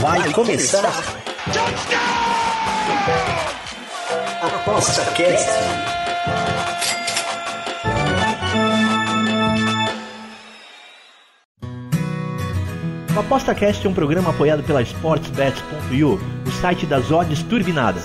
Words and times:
Vai 0.00 0.32
começar. 0.32 0.84
Aposta 4.42 5.04
Cast. 5.12 5.50
O 13.14 13.20
Aposta 13.20 13.54
Cast 13.54 13.86
é 13.86 13.90
um 13.90 13.94
programa 13.94 14.30
apoiado 14.30 14.62
pela 14.62 14.82
SportsBet.io, 14.82 16.20
o 16.46 16.50
site 16.60 16.84
das 16.86 17.10
odds 17.10 17.42
turbinadas. 17.44 18.04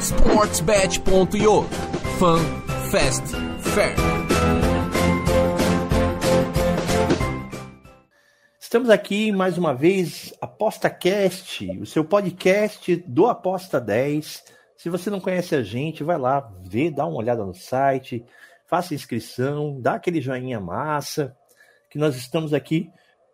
SportsBet.io 0.00 1.62
Fun, 2.18 2.40
Fast, 2.90 3.24
Fair. 3.60 3.94
Estamos 8.68 8.90
aqui 8.90 9.32
mais 9.32 9.56
uma 9.56 9.72
vez, 9.72 10.17
Aposta 10.58 10.90
Cast, 10.90 11.70
o 11.80 11.86
seu 11.86 12.04
podcast 12.04 12.96
do 13.06 13.28
Aposta 13.28 13.80
10. 13.80 14.44
Se 14.76 14.90
você 14.90 15.08
não 15.08 15.20
conhece 15.20 15.54
a 15.54 15.62
gente, 15.62 16.02
vai 16.02 16.18
lá, 16.18 16.52
vê, 16.68 16.90
dá 16.90 17.06
uma 17.06 17.18
olhada 17.18 17.44
no 17.44 17.54
site, 17.54 18.24
faça 18.66 18.92
inscrição, 18.92 19.80
dá 19.80 19.94
aquele 19.94 20.20
joinha 20.20 20.58
massa, 20.58 21.36
que 21.88 21.96
nós 21.96 22.16
estamos 22.16 22.52
aqui. 22.52 22.90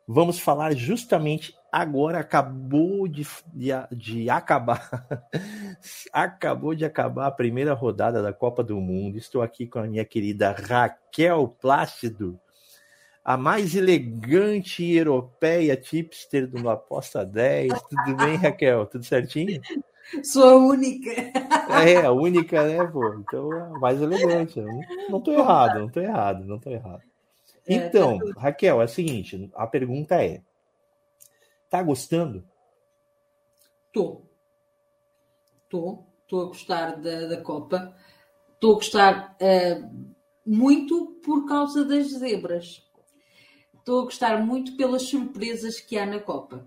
Vamos 0.07 0.39
falar 0.39 0.77
justamente 0.77 1.57
agora, 1.73 2.19
acabou 2.19 3.09
de, 3.09 3.27
de, 3.55 3.71
de 3.91 4.29
acabar, 4.29 5.09
acabou 6.13 6.75
de 6.75 6.85
acabar 6.85 7.29
a 7.29 7.33
primeira 7.33 7.73
rodada 7.73 8.23
da 8.23 8.35
Copa 8.35 8.63
do 8.63 8.79
Mundo. 8.79 9.17
Estou 9.17 9.41
aqui 9.41 9.67
com 9.67 9.79
a 9.79 9.87
minha 9.87 10.05
querida 10.05 10.53
Raquel 10.53 11.49
Plácido 11.59 12.39
a 13.25 13.39
mais 13.39 13.75
elegante 13.75 14.85
europeia 14.85 15.75
tipster 15.77 16.47
do 16.47 16.69
Aposta 16.69 17.25
10. 17.25 17.73
Tudo 17.83 18.17
bem, 18.17 18.37
Raquel? 18.37 18.85
Tudo 18.87 19.03
certinho? 19.03 19.63
Sou 20.23 20.45
a 20.45 20.57
única. 20.57 21.11
É, 21.83 22.05
a 22.05 22.13
única, 22.13 22.63
né, 22.63 22.87
pô? 22.87 23.15
Então, 23.15 23.51
a 23.51 23.79
mais 23.79 24.03
elegante. 24.03 24.61
Não 25.09 25.21
tô 25.23 25.33
errado, 25.33 25.81
não 25.81 25.89
tô 25.89 26.01
errado, 26.01 26.45
não 26.45 26.59
tô 26.59 26.71
errado. 26.71 27.03
Então, 27.67 28.19
Raquel, 28.37 28.83
é 28.83 28.85
o 28.85 28.89
seguinte, 28.89 29.51
a 29.55 29.67
pergunta 29.67 30.23
é, 30.23 30.43
tá 31.71 31.83
gostando? 31.83 32.45
Tô. 33.91 34.21
Tô. 35.71 36.05
Tô 36.29 36.43
a 36.43 36.45
gostar 36.47 36.97
da, 37.01 37.27
da 37.27 37.41
Copa. 37.41 37.97
Tô 38.61 38.73
a 38.73 38.75
gostar 38.75 39.37
uh, 39.41 40.09
muito 40.45 41.19
por 41.25 41.47
causa 41.47 41.85
das 41.85 42.09
zebras 42.09 42.84
estou 43.85 44.01
a 44.01 44.05
gostar 44.05 44.43
muito 44.43 44.77
pelas 44.79 45.03
surpresas 45.03 45.79
que 45.79 45.99
há 45.99 46.07
na 46.07 46.19
Copa. 46.19 46.67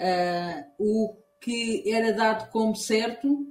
Uh, 0.00 0.64
o 0.78 1.16
que 1.38 1.82
era 1.86 2.12
dado 2.12 2.50
como 2.50 2.74
certo 2.74 3.46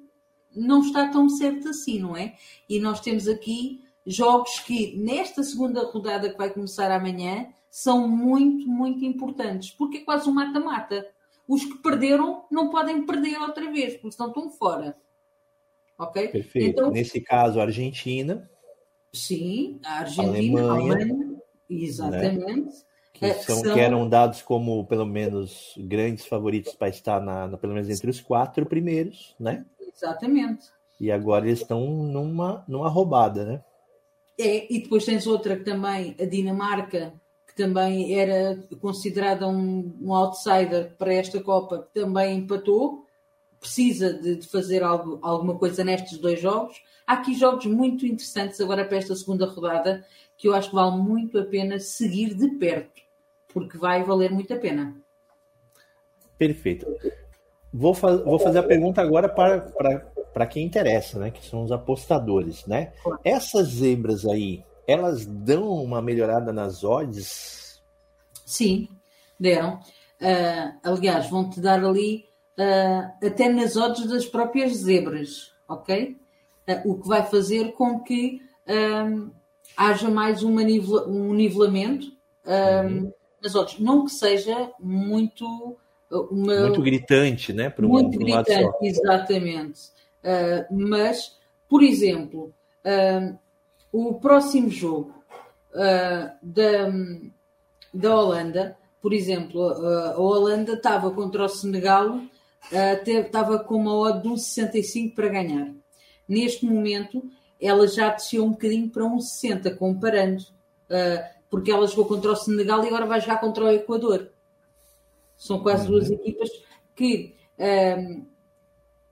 não 0.55 0.81
está 0.81 1.07
tão 1.07 1.29
certo 1.29 1.69
assim, 1.69 1.99
não 1.99 2.17
é? 2.17 2.35
E 2.67 2.79
nós 2.79 2.99
temos 2.99 3.27
aqui 3.27 3.83
jogos 4.03 4.59
que, 4.61 4.97
nesta 4.97 5.43
segunda 5.43 5.85
rodada 5.85 6.29
que 6.29 6.37
vai 6.37 6.49
começar 6.49 6.89
amanhã, 6.89 7.47
são 7.69 8.07
muito, 8.07 8.67
muito 8.67 9.05
importantes, 9.05 9.69
porque 9.71 9.97
é 9.97 10.01
quase 10.01 10.27
um 10.27 10.33
mata-mata. 10.33 11.07
Os 11.47 11.63
que 11.63 11.77
perderam 11.77 12.45
não 12.49 12.69
podem 12.69 13.05
perder 13.05 13.37
outra 13.39 13.71
vez, 13.71 13.93
porque 13.93 14.07
estão 14.07 14.33
tão 14.33 14.49
fora. 14.49 14.97
Ok? 15.99 16.29
Perfeito. 16.29 16.67
Então, 16.67 16.89
Nesse 16.89 17.21
caso, 17.21 17.59
a 17.59 17.63
Argentina. 17.63 18.49
Sim, 19.13 19.79
a 19.85 19.99
Argentina, 19.99 20.61
a 20.61 20.71
Alemanha, 20.71 20.95
Alemanha 20.95 21.26
exatamente. 21.69 22.65
Né? 22.65 22.71
que, 23.17 23.25
é, 23.25 23.33
são, 23.33 23.63
são... 23.63 23.73
que 23.73 23.79
eram 23.79 24.07
dados 24.07 24.41
como 24.41 24.85
pelo 24.85 25.05
menos 25.05 25.73
grandes 25.77 26.25
favoritos 26.25 26.73
para 26.75 26.89
estar 26.89 27.19
na, 27.19 27.47
na, 27.47 27.57
pelo 27.57 27.73
menos 27.73 27.89
entre 27.89 28.09
os 28.09 28.21
quatro 28.21 28.65
primeiros, 28.65 29.35
né? 29.39 29.65
Exatamente. 29.81 30.67
E 30.99 31.11
agora 31.11 31.47
eles 31.47 31.61
estão 31.61 31.81
numa, 31.81 32.63
numa 32.67 32.89
roubada, 32.89 33.43
né? 33.43 33.63
É, 34.39 34.71
e 34.71 34.83
depois 34.83 35.03
tens 35.03 35.25
outra 35.25 35.57
que 35.57 35.63
também, 35.63 36.15
a 36.19 36.25
Dinamarca, 36.25 37.13
que 37.47 37.55
também 37.55 38.13
era 38.13 38.63
considerada 38.79 39.47
um, 39.47 39.97
um 39.99 40.13
outsider 40.13 40.95
para 40.95 41.13
esta 41.13 41.41
Copa, 41.41 41.87
que 41.91 41.99
também 41.99 42.37
empatou, 42.37 43.03
precisa 43.59 44.13
de, 44.13 44.35
de, 44.35 44.47
fazer 44.47 44.83
algo, 44.83 45.17
alguma 45.23 45.57
coisa 45.57 45.83
nestes 45.83 46.19
dois 46.19 46.39
jogos. 46.39 46.79
Há 47.05 47.13
aqui 47.13 47.33
jogos 47.33 47.65
muito 47.65 48.05
interessantes 48.05 48.61
agora 48.61 48.85
para 48.85 48.97
esta 48.97 49.15
segunda 49.15 49.47
rodada, 49.47 50.05
que 50.37 50.47
eu 50.47 50.53
acho 50.53 50.69
que 50.69 50.75
vale 50.75 50.97
muito 50.97 51.39
a 51.39 51.45
pena 51.45 51.79
seguir 51.79 52.33
de 52.35 52.47
perto 52.51 53.07
porque 53.57 53.77
vai 53.77 54.03
valer 54.03 54.31
muito 54.31 54.53
a 54.53 54.57
pena. 54.57 54.95
Perfeito. 56.37 56.85
Vou, 57.73 57.91
vou 57.93 58.37
fazer 58.37 58.59
a 58.59 58.63
pergunta 58.63 59.01
agora 59.01 59.27
para, 59.27 59.61
para, 59.61 59.99
para 60.31 60.45
quem 60.45 60.63
interessa, 60.63 61.17
né? 61.17 61.31
Que 61.31 61.43
são 61.43 61.63
os 61.63 61.71
apostadores, 61.71 62.65
né? 62.67 62.93
Essas 63.23 63.69
zebras 63.69 64.27
aí, 64.27 64.63
elas 64.87 65.25
dão 65.25 65.69
uma 65.69 66.01
melhorada 66.01 66.53
nas 66.53 66.83
odds? 66.83 67.81
Sim, 68.45 68.87
deram. 69.39 69.79
Uh, 70.21 70.77
aliás, 70.83 71.27
vão-te 71.27 71.59
dar 71.59 71.83
ali 71.83 72.25
uh, 72.59 73.25
até 73.25 73.49
nas 73.49 73.75
odds 73.75 74.07
das 74.07 74.25
próprias 74.27 74.73
zebras, 74.77 75.51
ok? 75.67 76.15
Uh, 76.67 76.91
o 76.91 77.01
que 77.01 77.07
vai 77.07 77.23
fazer 77.25 77.73
com 77.73 77.99
que 78.01 78.41
haja 79.75 80.09
mais 80.09 80.43
uma 80.43 80.63
nivela 80.63 81.07
um 81.07 81.33
nivelamento 81.33 82.07
uhum 82.45 83.11
nas 83.41 83.55
outras. 83.55 83.79
Não 83.79 84.05
que 84.05 84.11
seja 84.11 84.71
muito. 84.79 85.45
Uh, 86.09 86.21
uma, 86.31 86.61
muito 86.61 86.81
gritante, 86.81 87.53
né? 87.53 87.69
Para 87.69 87.87
muito 87.87 88.15
um, 88.15 88.19
gritante, 88.19 88.77
exatamente. 88.81 89.89
Uh, 90.23 90.75
mas, 90.75 91.35
por 91.69 91.83
exemplo, 91.83 92.53
uh, 92.85 93.37
o 93.91 94.15
próximo 94.15 94.69
jogo 94.69 95.13
uh, 95.73 96.31
da, 96.41 96.91
da 97.93 98.15
Holanda, 98.15 98.77
por 99.01 99.13
exemplo, 99.13 99.61
uh, 99.61 100.11
a 100.11 100.19
Holanda 100.19 100.73
estava 100.73 101.11
contra 101.11 101.43
o 101.45 101.49
Senegal, 101.49 102.21
estava 103.05 103.59
com 103.59 103.75
uma 103.75 103.95
odd 103.95 104.21
de 104.21 104.29
1,65 104.29 105.13
para 105.13 105.29
ganhar. 105.29 105.73
Neste 106.27 106.65
momento, 106.65 107.23
ela 107.59 107.87
já 107.87 108.09
desceu 108.09 108.43
um 108.45 108.51
bocadinho 108.51 108.89
para 108.89 109.03
1,60, 109.03 109.75
comparando. 109.75 110.43
Uh, 110.89 111.37
porque 111.49 111.71
ela 111.71 111.87
jogou 111.87 112.05
contra 112.05 112.31
o 112.31 112.35
Senegal 112.35 112.83
e 112.83 112.87
agora 112.87 113.05
vai 113.05 113.21
jogar 113.21 113.39
contra 113.39 113.65
o 113.65 113.71
Equador. 113.71 114.29
São 115.37 115.59
quase 115.59 115.85
uhum. 115.85 115.91
duas 115.91 116.09
equipas 116.09 116.49
que 116.95 117.35
um, 117.59 118.25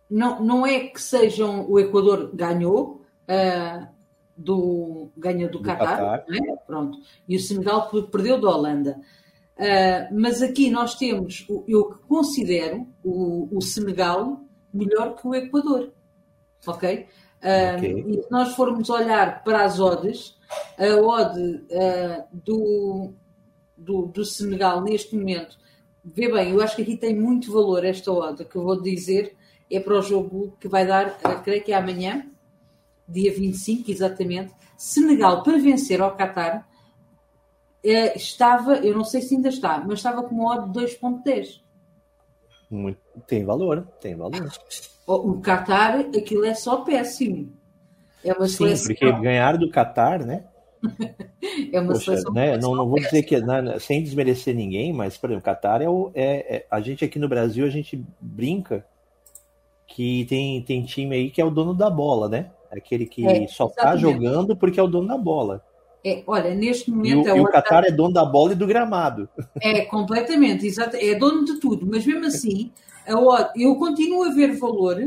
não, 0.09 0.43
não 0.43 0.65
é 0.65 0.79
que 0.87 1.01
sejam. 1.01 1.69
O 1.69 1.79
Equador 1.79 2.31
ganhou. 2.33 3.01
Uh, 3.23 3.95
do 4.37 5.09
ganhou 5.15 5.49
do, 5.49 5.59
do 5.59 5.63
Qatar, 5.63 6.25
é? 6.29 6.55
pronto, 6.67 6.99
e 7.27 7.37
o 7.37 7.39
Senegal 7.39 7.89
perdeu 8.11 8.39
da 8.39 8.49
Holanda. 8.49 8.99
Uh, 9.57 10.13
mas 10.13 10.41
aqui 10.41 10.69
nós 10.69 10.95
temos, 10.95 11.47
eu 11.65 11.97
considero 12.07 12.85
o, 13.01 13.47
o 13.49 13.61
Senegal 13.61 14.41
melhor 14.73 15.15
que 15.15 15.25
o 15.25 15.33
Equador, 15.33 15.93
ok? 16.67 17.07
Uh, 17.45 17.77
okay. 17.77 18.03
E 18.07 18.23
se 18.23 18.31
nós 18.31 18.55
formos 18.55 18.89
olhar 18.89 19.43
para 19.43 19.63
as 19.63 19.79
odds, 19.79 20.35
a 20.79 20.95
odd 20.99 21.39
uh, 21.39 22.23
do, 22.33 23.13
do, 23.77 24.07
do, 24.07 24.25
Senegal 24.25 24.81
neste 24.81 25.15
momento, 25.15 25.55
vê 26.03 26.31
bem, 26.31 26.53
eu 26.53 26.61
acho 26.61 26.75
que 26.75 26.81
aqui 26.81 26.97
tem 26.97 27.15
muito 27.15 27.53
valor 27.53 27.85
esta 27.85 28.11
odd 28.11 28.43
que 28.45 28.55
eu 28.55 28.63
vou 28.63 28.81
dizer, 28.81 29.35
é 29.69 29.79
para 29.79 29.95
o 29.95 30.01
jogo 30.01 30.57
que 30.59 30.67
vai 30.67 30.87
dar, 30.87 31.19
uh, 31.23 31.43
creio 31.43 31.63
que 31.63 31.71
é 31.71 31.75
amanhã, 31.75 32.25
dia 33.07 33.31
25, 33.31 33.91
exatamente. 33.91 34.51
Senegal 34.75 35.43
para 35.43 35.59
vencer 35.59 36.01
ao 36.01 36.17
Qatar 36.17 36.67
uh, 37.85 38.17
estava, 38.17 38.77
eu 38.77 38.95
não 38.95 39.03
sei 39.03 39.21
se 39.21 39.35
ainda 39.35 39.49
está, 39.49 39.77
mas 39.85 39.99
estava 39.99 40.23
com 40.23 40.33
uma 40.33 40.55
odd 40.55 40.73
de 40.73 40.79
2.10. 40.79 41.61
Tem 43.27 43.45
valor, 43.45 43.87
tem 44.01 44.15
valor. 44.15 44.51
O 45.07 45.39
Qatar, 45.39 45.99
aquilo 45.99 46.45
é 46.45 46.53
só 46.53 46.77
péssimo. 46.77 47.53
É 48.23 48.33
uma 48.33 48.47
Sim, 48.47 48.55
seleção... 48.55 48.87
porque 48.87 49.11
ganhar 49.21 49.57
do 49.57 49.69
Qatar, 49.69 50.25
né? 50.25 50.45
é 51.71 51.79
uma 51.79 51.93
Poxa, 51.93 52.15
né? 52.33 52.57
Não, 52.57 52.75
não 52.75 52.87
vou 52.87 52.99
dizer 52.99 53.23
que 53.23 53.39
né, 53.39 53.77
sem 53.79 54.01
desmerecer 54.01 54.55
ninguém, 54.55 54.91
mas 54.91 55.17
por 55.17 55.29
exemplo, 55.29 55.43
o 55.43 55.53
Qatar 55.53 55.81
é, 55.81 55.89
o, 55.89 56.11
é, 56.13 56.55
é, 56.55 56.65
a 56.69 56.81
gente 56.81 57.05
aqui 57.05 57.19
no 57.19 57.29
Brasil 57.29 57.65
a 57.65 57.69
gente 57.69 58.03
brinca 58.19 58.85
que 59.87 60.25
tem, 60.25 60.61
tem 60.63 60.83
time 60.83 61.15
aí 61.15 61.29
que 61.29 61.39
é 61.39 61.45
o 61.45 61.51
dono 61.51 61.73
da 61.73 61.89
bola, 61.89 62.27
né? 62.27 62.51
Aquele 62.71 63.05
que 63.05 63.25
é, 63.25 63.47
só 63.47 63.67
tá 63.67 63.95
jogando 63.95 64.55
porque 64.55 64.79
é 64.79 64.83
o 64.83 64.87
dono 64.87 65.07
da 65.07 65.17
bola. 65.17 65.63
É, 66.03 66.21
olha, 66.27 66.53
neste 66.53 66.91
momento. 66.91 67.27
E 67.27 67.31
o, 67.31 67.35
é 67.35 67.37
e 67.37 67.41
o 67.41 67.45
Qatar 67.45 67.83
é 67.83 67.91
dono 67.91 68.13
da 68.13 68.25
bola 68.25 68.51
e 68.51 68.55
do 68.55 68.67
gramado. 68.67 69.29
É, 69.61 69.81
completamente, 69.81 70.65
exato. 70.65 70.95
É 70.95 71.15
dono 71.15 71.45
de 71.45 71.59
tudo, 71.59 71.85
mas 71.85 72.05
mesmo 72.05 72.25
assim, 72.25 72.71
eu 73.55 73.75
continuo 73.75 74.23
a 74.23 74.33
ver 74.33 74.57
valor 74.57 74.99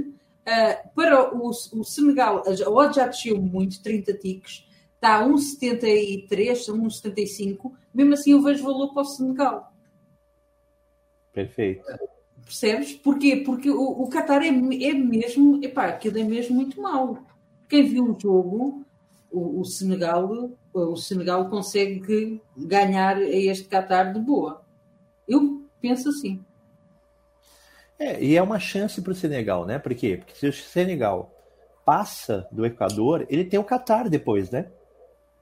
Uh, 0.48 0.88
para 0.94 1.36
o, 1.36 1.50
o, 1.50 1.84
Senegal, 1.84 2.42
a 2.46 2.70
odd 2.70 2.96
já 2.96 3.06
desceu 3.06 3.38
muito, 3.38 3.82
30 3.82 4.14
ticos, 4.14 4.66
está 4.94 5.18
a 5.18 5.28
1,73, 5.28 6.26
1,75. 6.26 7.72
Mesmo 7.92 8.14
assim, 8.14 8.32
eu 8.32 8.40
vejo 8.40 8.64
valor 8.64 8.94
para 8.94 9.02
o 9.02 9.04
Senegal. 9.04 9.70
Perfeito. 11.34 11.84
Percebes? 12.42 12.94
Porquê? 12.94 13.36
Porque 13.44 13.70
o, 13.70 14.02
o 14.02 14.08
Qatar 14.08 14.42
é, 14.42 14.48
é 14.48 14.94
mesmo, 14.94 15.62
epá, 15.62 15.88
aquilo 15.88 16.18
é 16.18 16.24
mesmo 16.24 16.56
muito 16.56 16.80
mau. 16.80 17.18
Quem 17.68 17.86
viu 17.86 18.04
o 18.04 18.18
jogo, 18.18 18.86
o, 19.30 19.60
o, 19.60 19.64
Senegal, 19.66 20.50
o 20.72 20.96
Senegal 20.96 21.50
consegue 21.50 22.40
ganhar 22.56 23.18
a 23.18 23.28
este 23.28 23.68
Qatar 23.68 24.14
de 24.14 24.18
boa. 24.20 24.64
Eu 25.28 25.62
penso 25.78 26.08
assim. 26.08 26.42
É, 27.98 28.22
e 28.22 28.36
é 28.36 28.42
uma 28.42 28.60
chance 28.60 29.02
para 29.02 29.12
o 29.12 29.14
Senegal, 29.14 29.66
né? 29.66 29.78
Por 29.78 29.94
quê? 29.94 30.18
Porque 30.18 30.34
se 30.34 30.46
o 30.46 30.52
Senegal 30.52 31.34
passa 31.84 32.46
do 32.52 32.64
Equador, 32.64 33.26
ele 33.28 33.44
tem 33.44 33.58
o 33.58 33.64
Qatar 33.64 34.08
depois, 34.08 34.50
né? 34.50 34.66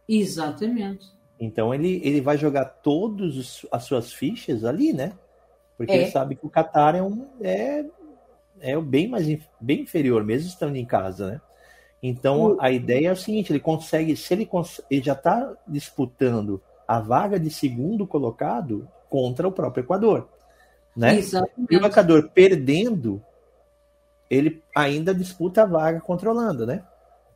Exatamente. 0.08 1.06
Então 1.38 1.74
ele, 1.74 2.00
ele 2.02 2.20
vai 2.20 2.38
jogar 2.38 2.64
todas 2.64 3.66
as 3.70 3.84
suas 3.84 4.12
fichas 4.12 4.64
ali, 4.64 4.92
né? 4.92 5.12
Porque 5.76 5.92
é. 5.92 5.96
ele 5.96 6.10
sabe 6.10 6.36
que 6.36 6.46
o 6.46 6.50
Qatar 6.50 6.96
é 6.96 7.02
um 7.02 7.26
é, 7.42 7.84
é 8.60 8.80
bem 8.80 9.08
mais 9.08 9.26
bem 9.60 9.82
inferior, 9.82 10.24
mesmo 10.24 10.48
estando 10.48 10.76
em 10.76 10.86
casa, 10.86 11.32
né? 11.32 11.40
Então 12.02 12.56
a 12.60 12.70
ideia 12.70 13.08
é 13.08 13.12
o 13.12 13.16
seguinte: 13.16 13.52
ele 13.52 13.60
consegue, 13.60 14.16
se 14.16 14.32
ele, 14.32 14.48
ele 14.90 15.02
já 15.02 15.12
está 15.12 15.52
disputando 15.66 16.62
a 16.86 17.00
vaga 17.00 17.38
de 17.38 17.50
segundo 17.50 18.06
colocado 18.06 18.88
contra 19.10 19.46
o 19.46 19.52
próprio 19.52 19.82
Equador, 19.82 20.28
né? 20.96 21.18
Exatamente. 21.18 21.72
E 21.72 21.76
o 21.76 21.86
Equador 21.86 22.30
perdendo, 22.32 23.22
ele 24.30 24.62
ainda 24.74 25.14
disputa 25.14 25.62
a 25.62 25.66
vaga 25.66 26.00
contra 26.00 26.28
a 26.28 26.32
Holanda, 26.32 26.64
né? 26.66 26.82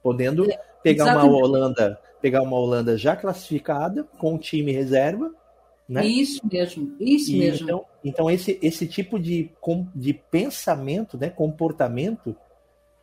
Podendo 0.02 0.50
é, 0.50 0.58
pegar 0.82 1.04
Exatamente. 1.04 1.34
uma 1.34 1.46
Holanda, 1.46 2.00
pegar 2.20 2.42
uma 2.42 2.56
Holanda 2.56 2.96
já 2.96 3.14
classificada 3.14 4.04
com 4.18 4.34
o 4.34 4.38
time 4.38 4.72
reserva 4.72 5.30
né? 5.90 6.06
Isso 6.06 6.40
mesmo, 6.48 6.94
isso 7.00 7.32
e 7.32 7.38
mesmo. 7.40 7.64
Então, 7.64 7.84
então 8.04 8.30
esse, 8.30 8.56
esse 8.62 8.86
tipo 8.86 9.18
de, 9.18 9.50
de 9.92 10.14
pensamento, 10.14 11.18
né, 11.18 11.28
comportamento, 11.28 12.36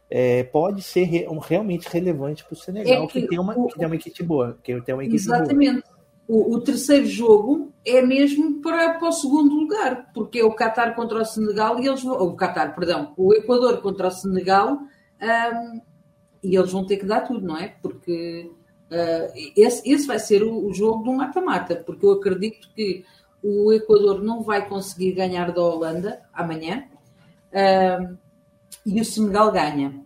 é, 0.10 0.46
pode 0.46 0.82
ser 0.82 1.04
re, 1.04 1.28
realmente 1.46 1.90
relevante 1.90 2.46
para 2.46 2.54
o 2.54 2.56
Senegal, 2.56 3.04
é 3.04 3.08
que, 3.08 3.24
que, 3.24 3.28
tem 3.28 3.38
uma, 3.38 3.60
o, 3.60 3.68
que 3.68 3.78
tem 3.78 3.86
uma 3.86 3.96
equipe 3.96 4.24
boa. 4.24 4.58
Que 4.64 4.80
tem 4.80 4.96
uma 4.96 5.04
equipe 5.04 5.18
exatamente. 5.18 5.82
Boa. 5.82 5.97
O, 6.28 6.56
o, 6.56 6.62
terceiro 6.62 7.06
jogo 7.06 7.72
é 7.86 8.02
mesmo 8.02 8.62
para, 8.62 8.96
para 8.96 9.08
o 9.08 9.14
segundo 9.14 9.56
lugar, 9.56 10.12
porque 10.14 10.40
é 10.40 10.44
o 10.44 10.54
Qatar 10.54 10.94
contra 10.94 11.22
o 11.22 11.26
Senegal 11.26 11.80
e 11.80 11.88
eles 11.88 12.04
vão. 12.04 12.16
O 12.22 12.36
Qatar, 12.36 12.76
perdão, 12.76 13.14
o 13.16 13.34
Equador 13.34 13.82
contra 13.82 14.08
o 14.08 14.12
Senegal 14.12 14.74
um, 14.74 15.82
e 16.44 16.56
eles 16.56 16.72
vão 16.72 16.86
ter 16.86 16.98
que 16.98 17.06
dar 17.06 17.22
tudo, 17.22 17.46
não 17.46 17.58
é? 17.58 17.76
Porque 17.82 18.52
Uh, 18.88 19.52
esse, 19.54 19.90
esse, 19.90 20.08
vai 20.08 20.18
ser 20.18 20.44
o, 20.44 20.66
o 20.66 20.74
jogo 20.74 21.04
do 21.04 21.12
mata-mata, 21.12 21.76
porque 21.76 22.06
eu 22.06 22.14
acredito 22.14 22.70
que 22.74 23.04
o 23.44 23.74
Equador 23.74 24.24
não 24.24 24.42
vai 24.42 24.68
conseguir 24.68 25.12
ganhar 25.12 25.52
da 25.52 25.62
Holanda 25.62 26.22
amanhã 26.34 26.86
uh, 27.52 28.18
e 28.86 29.02
o 29.02 29.06
Senegal 29.06 29.52
ganha. 29.52 30.02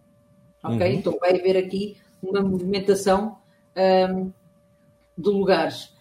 Ok? 0.64 0.80
Uhum. 0.80 0.94
Então 0.98 1.18
vai 1.20 1.40
haver 1.40 1.58
aqui 1.58 1.98
uma 2.22 2.42
movimentação 2.42 3.38
um, 3.76 4.32
de 5.18 5.30
lugares. 5.30 5.94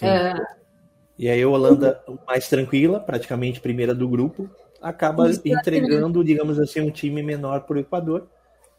Uh, 0.00 0.42
e 1.18 1.28
aí 1.28 1.42
a 1.42 1.48
Holanda 1.48 2.02
mais 2.26 2.48
tranquila, 2.48 3.00
praticamente 3.00 3.60
primeira 3.60 3.94
do 3.94 4.08
grupo, 4.08 4.48
acaba 4.80 5.30
entregando, 5.30 6.24
digamos 6.24 6.58
assim, 6.58 6.80
um 6.80 6.90
time 6.90 7.22
menor 7.22 7.62
para 7.62 7.76
o 7.76 7.80
Equador 7.80 8.28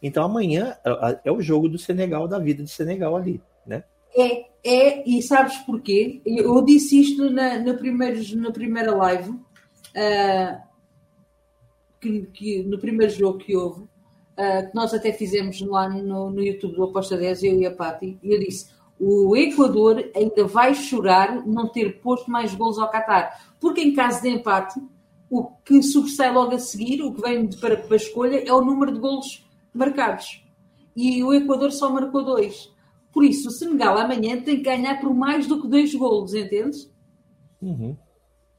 então 0.04 0.26
amanhã 0.26 0.76
é 1.24 1.32
o 1.32 1.42
jogo 1.42 1.70
do 1.70 1.78
Senegal, 1.78 2.28
da 2.28 2.38
vida 2.38 2.62
de 2.62 2.70
Senegal 2.70 3.16
ali, 3.16 3.42
né? 3.66 3.86
É, 4.14 4.46
é, 4.62 5.10
e 5.10 5.22
sabes 5.22 5.58
porquê? 5.60 6.22
Eu 6.26 6.62
disse 6.62 7.00
isto 7.00 7.30
na, 7.30 7.58
na, 7.58 7.74
primeiros, 7.74 8.34
na 8.36 8.52
primeira 8.52 8.94
live, 8.94 9.30
uh, 9.32 10.62
que, 12.02 12.22
que, 12.34 12.64
no 12.64 12.78
primeiro 12.78 13.14
jogo 13.14 13.38
que 13.38 13.56
houve, 13.56 13.84
uh, 13.84 14.70
que 14.70 14.76
nós 14.76 14.94
até 14.94 15.14
fizemos 15.14 15.62
lá 15.62 15.88
no, 15.88 16.30
no 16.30 16.44
YouTube 16.44 16.76
do 16.76 16.84
Aposta 16.84 17.16
10, 17.16 17.44
eu 17.44 17.62
e 17.62 17.66
a 17.66 17.72
Pati, 17.72 18.20
e 18.22 18.34
eu 18.34 18.40
disse: 18.40 18.72
o 19.00 19.36
Equador 19.36 20.10
ainda 20.16 20.46
vai 20.46 20.74
chorar 20.74 21.46
não 21.46 21.68
ter 21.68 22.02
posto 22.02 22.30
mais 22.32 22.54
gols 22.56 22.78
ao 22.78 22.90
Qatar, 22.90 23.54
porque 23.60 23.82
em 23.82 23.94
caso 23.94 24.22
de 24.22 24.30
empate, 24.30 24.80
o 25.30 25.46
que 25.66 25.82
sobressai 25.82 26.32
logo 26.32 26.54
a 26.54 26.60
seguir, 26.60 27.02
o 27.02 27.14
que 27.14 27.22
vem 27.22 27.50
para, 27.60 27.78
para 27.78 27.94
a 27.94 27.98
escolha, 27.98 28.44
é 28.48 28.54
o 28.54 28.64
número 28.64 28.94
de 28.94 29.00
gols 29.00 29.46
marcados. 29.74 30.44
E 30.96 31.24
o 31.24 31.34
Equador 31.34 31.72
só 31.72 31.90
marcou 31.90 32.24
dois. 32.24 32.72
Por 33.12 33.24
isso, 33.24 33.48
o 33.48 33.52
Senegal 33.52 33.98
amanhã 33.98 34.42
tem 34.42 34.58
que 34.58 34.64
ganhar 34.64 35.00
por 35.00 35.14
mais 35.14 35.48
do 35.48 35.62
que 35.62 35.68
dois 35.68 35.94
golos, 35.94 36.34
entendes? 36.34 36.92
Uhum. 37.62 37.96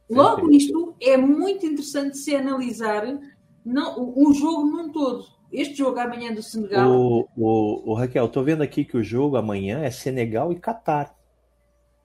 Logo, 0.08 0.50
isto 0.50 0.94
é 1.00 1.16
muito 1.16 1.66
interessante 1.66 2.18
se 2.18 2.34
analisar 2.34 3.18
não, 3.64 4.12
o, 4.16 4.32
jogo 4.32 4.64
num 4.64 4.90
todo. 4.90 5.24
Este 5.54 5.76
jogo 5.76 6.00
amanhã 6.00 6.34
do 6.34 6.42
Senegal. 6.42 6.90
O, 6.90 7.28
o, 7.36 7.92
o 7.92 7.94
Raquel, 7.94 8.26
estou 8.26 8.42
vendo 8.42 8.62
aqui 8.62 8.84
que 8.84 8.96
o 8.96 9.04
jogo 9.04 9.36
amanhã 9.36 9.84
é 9.84 9.90
Senegal 9.90 10.52
e 10.52 10.56
Catar. 10.56 11.14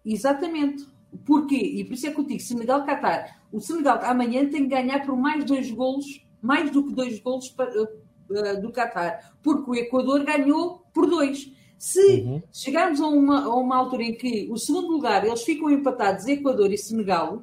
Exatamente. 0.06 0.86
Porquê? 1.25 1.57
E 1.57 1.84
por 1.84 1.96
isso 1.96 2.07
é 2.07 2.12
que 2.12 2.19
eu 2.19 2.24
digo, 2.24 2.40
Senegal 2.40 2.86
Catar. 2.86 3.42
O 3.51 3.60
Senegal 3.60 4.00
amanhã 4.04 4.48
tem 4.48 4.63
que 4.63 4.69
ganhar 4.69 5.04
por 5.04 5.18
mais 5.18 5.44
dois 5.44 5.72
golos, 5.72 6.06
mais 6.40 6.69
do 6.69 6.84
que 6.84 6.94
dois 6.94 7.19
golos 7.19 7.50
para, 7.50 7.72
uh, 7.81 8.62
do 8.62 8.72
Qatar, 8.72 9.34
porque 9.42 9.72
o 9.72 9.75
Equador 9.75 10.24
ganhou 10.24 10.84
por 10.94 11.10
dois. 11.10 11.52
Se 11.78 12.22
uhum. 12.22 12.42
chegarmos 12.54 13.02
a 13.02 13.07
uma, 13.07 13.45
a 13.45 13.56
uma 13.56 13.78
altura 13.78 14.04
em 14.04 14.13
que 14.13 14.48
o 14.52 14.57
segundo 14.57 14.92
lugar 14.92 15.25
eles 15.25 15.42
ficam 15.42 15.72
empatados, 15.72 16.28
Equador 16.28 16.72
e 16.72 16.78
Senegal, 16.78 17.42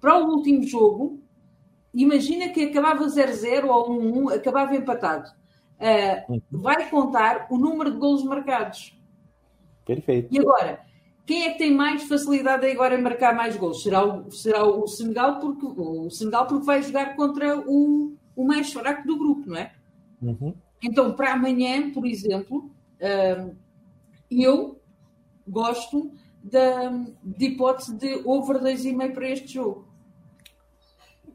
para 0.00 0.18
o 0.18 0.36
último 0.36 0.62
jogo, 0.64 1.20
imagina 1.94 2.48
que 2.48 2.64
acabava 2.64 3.04
0-0 3.06 3.66
ou 3.66 4.00
1-1, 4.00 4.36
acabava 4.36 4.76
empatado. 4.76 5.30
Uh. 5.78 6.40
Vai 6.50 6.88
contar 6.88 7.46
o 7.50 7.58
número 7.58 7.90
de 7.90 7.98
golos 7.98 8.22
marcados. 8.24 8.96
Perfeito. 9.84 10.28
E 10.32 10.38
agora, 10.38 10.80
quem 11.26 11.44
é 11.44 11.52
que 11.52 11.58
tem 11.58 11.72
mais 11.72 12.04
facilidade 12.04 12.66
agora 12.66 12.98
em 12.98 13.02
marcar 13.02 13.34
mais 13.34 13.56
gols? 13.56 13.82
Será 13.82 14.04
o, 14.04 14.30
será 14.30 14.64
o 14.64 14.86
Senegal, 14.86 15.38
porque 15.40 15.66
o 15.66 16.10
Senegal 16.10 16.46
porque 16.46 16.66
vai 16.66 16.82
jogar 16.82 17.16
contra 17.16 17.58
o, 17.58 18.14
o 18.36 18.44
mais 18.44 18.72
fraco 18.72 19.06
do 19.06 19.18
grupo, 19.18 19.50
não 19.50 19.56
é? 19.56 19.72
Uhum. 20.20 20.54
Então, 20.82 21.12
para 21.14 21.32
amanhã, 21.32 21.90
por 21.92 22.06
exemplo, 22.06 22.70
uh, 23.00 23.56
eu 24.30 24.80
gosto 25.46 26.12
da, 26.42 26.90
de 27.22 27.46
hipótese 27.46 27.96
de 27.96 28.20
over 28.24 28.60
2,5 28.60 29.12
para 29.14 29.30
este 29.30 29.54
jogo. 29.54 29.91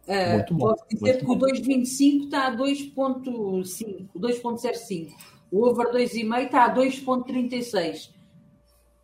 Uh, 0.07 0.57
posso 0.57 0.83
dizer 0.89 1.19
que 1.19 1.29
o 1.29 1.35
2,25 1.35 2.25
está 2.25 2.47
a 2.47 2.55
2,5, 2.55 4.07
2,05. 4.15 5.11
O 5.51 5.65
over 5.65 5.87
2,5 5.91 6.45
está 6.45 6.65
a 6.65 6.73
2,36. 6.73 8.11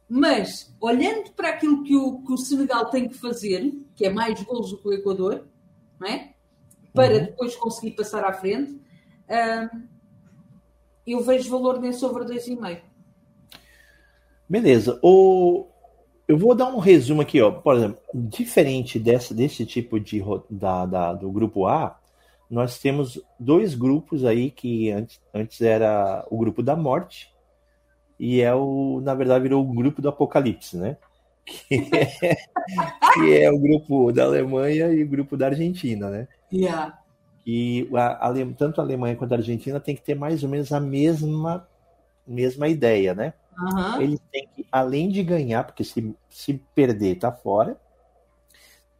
Mas, 0.08 0.74
olhando 0.80 1.32
para 1.32 1.50
aquilo 1.50 1.84
que 1.84 1.96
o, 1.96 2.22
que 2.22 2.34
o 2.34 2.38
Senegal 2.38 2.90
tem 2.90 3.10
que 3.10 3.18
fazer, 3.18 3.74
que 3.96 4.06
é 4.06 4.10
mais 4.10 4.42
gols 4.44 4.72
do 4.72 4.78
que 4.78 4.88
o 4.88 4.94
Equador, 4.94 5.46
não 6.00 6.08
é? 6.08 6.34
para 6.94 7.16
uhum. 7.16 7.26
depois 7.26 7.56
conseguir 7.56 7.92
passar 7.96 8.24
à 8.24 8.32
frente, 8.32 8.80
eu 11.06 11.22
vejo 11.22 11.50
valor 11.50 11.80
nesse 11.82 12.06
over 12.06 12.24
2,5. 12.24 12.82
Beleza. 14.48 15.00
O... 15.02 15.68
Eu 16.28 16.38
vou 16.38 16.56
dar 16.56 16.68
um 16.68 16.80
resumo 16.80 17.22
aqui, 17.22 17.42
ó. 17.42 17.52
Por 17.52 17.76
exemplo, 17.76 18.00
diferente 18.14 18.98
dessa, 18.98 19.34
desse 19.34 19.66
tipo 19.66 20.00
de 20.00 20.24
da, 20.50 20.86
da, 20.86 21.14
do 21.14 21.30
grupo 21.32 21.68
A, 21.68 22.00
nós 22.50 22.80
temos 22.80 23.22
dois 23.40 23.76
grupos 23.76 24.24
aí 24.24 24.52
que 24.52 24.92
antes, 24.92 25.20
antes 25.34 25.60
era 25.62 26.26
o 26.30 26.38
grupo 26.38 26.62
da 26.62 26.76
morte 26.76 27.34
e 28.20 28.42
é 28.42 28.54
o, 28.54 29.02
na 29.02 29.14
verdade, 29.14 29.44
virou 29.44 29.64
o 29.64 29.74
grupo 29.74 30.02
do 30.02 30.10
apocalipse, 30.10 30.78
né? 30.78 30.98
Que 31.68 31.76
é, 31.76 32.36
que 33.14 33.38
é 33.44 33.52
o 33.52 33.60
grupo 33.60 34.14
da 34.14 34.24
Alemanha 34.24 34.94
e 34.94 35.04
o 35.04 35.10
grupo 35.10 35.36
da 35.36 35.48
Argentina, 35.48 36.10
né? 36.10 36.28
Yeah. 36.52 36.98
E 37.46 37.90
a, 37.94 38.30
a, 38.30 38.34
tanto 38.58 38.80
a 38.80 38.84
Alemanha 38.84 39.18
quanto 39.18 39.34
a 39.34 39.38
Argentina 39.38 39.78
tem 39.78 39.94
que 39.94 40.02
ter 40.02 40.16
mais 40.16 40.42
ou 40.42 40.50
menos 40.50 40.72
a 40.72 40.80
mesma, 40.80 41.68
mesma 42.26 42.70
ideia, 42.70 43.14
né? 43.14 43.34
Uhum. 43.58 44.02
Eles 44.02 44.20
têm 44.32 44.48
que, 44.54 44.66
além 44.72 45.10
de 45.10 45.24
ganhar, 45.24 45.64
porque 45.64 45.84
se, 45.84 46.16
se 46.30 46.54
perder 46.76 47.16
tá 47.20 47.32
fora, 47.32 47.78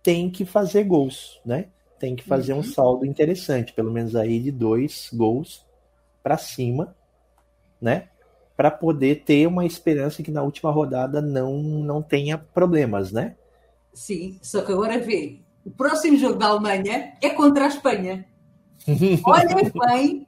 tem 0.02 0.30
que 0.30 0.46
fazer 0.46 0.84
gols, 0.84 1.40
né? 1.46 1.68
Tem 2.00 2.16
que 2.16 2.24
fazer 2.24 2.54
uhum. 2.54 2.60
um 2.60 2.64
saldo 2.64 3.06
interessante, 3.06 3.74
pelo 3.74 3.92
menos 3.92 4.16
aí 4.16 4.40
de 4.40 4.52
dois 4.52 5.10
gols 5.14 5.66
para 6.22 6.38
cima, 6.38 6.96
né? 7.82 8.10
Para 8.56 8.70
poder 8.70 9.24
ter 9.24 9.48
uma 9.48 9.66
esperança 9.66 10.22
que 10.22 10.30
na 10.30 10.44
última 10.44 10.72
rodada 10.72 11.22
não, 11.22 11.62
não 11.62 12.02
tenha 12.02 12.38
problemas, 12.38 13.12
né? 13.12 13.36
Sim, 13.94 14.38
só 14.42 14.62
que 14.64 14.72
agora 14.72 15.00
vê, 15.00 15.40
o 15.66 15.72
próximo 15.72 16.18
jogo 16.18 16.36
da 16.36 16.48
Alemanha 16.48 17.14
é 17.22 17.30
contra 17.30 17.66
a 17.66 17.68
Espanha. 17.68 18.26
Olha 19.26 19.72
bem, 19.88 20.28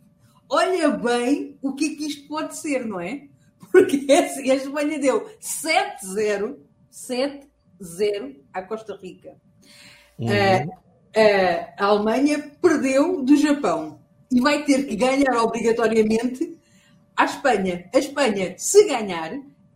olha 0.50 0.90
bem 0.92 1.58
o 1.62 1.74
que 1.74 1.96
que 1.96 2.06
isto 2.06 2.28
pode 2.28 2.56
ser, 2.56 2.86
não 2.86 3.02
é? 3.02 3.28
Porque 3.76 4.06
a 4.10 4.56
Espanha 4.56 4.98
deu 4.98 5.30
7-0, 5.42 6.56
7-0 6.90 8.38
à 8.54 8.62
Costa 8.62 8.96
Rica. 8.96 9.36
Uhum. 10.18 10.30
Uh, 10.30 11.68
a 11.78 11.86
Alemanha 11.86 12.52
perdeu 12.62 13.22
do 13.22 13.36
Japão 13.36 14.00
e 14.32 14.40
vai 14.40 14.64
ter 14.64 14.88
que 14.88 14.96
ganhar 14.96 15.44
obrigatoriamente 15.44 16.58
à 17.18 17.26
Espanha. 17.26 17.90
A 17.94 18.00
Espanha, 18.00 18.56
se 18.58 18.88
ganhar, 18.88 19.34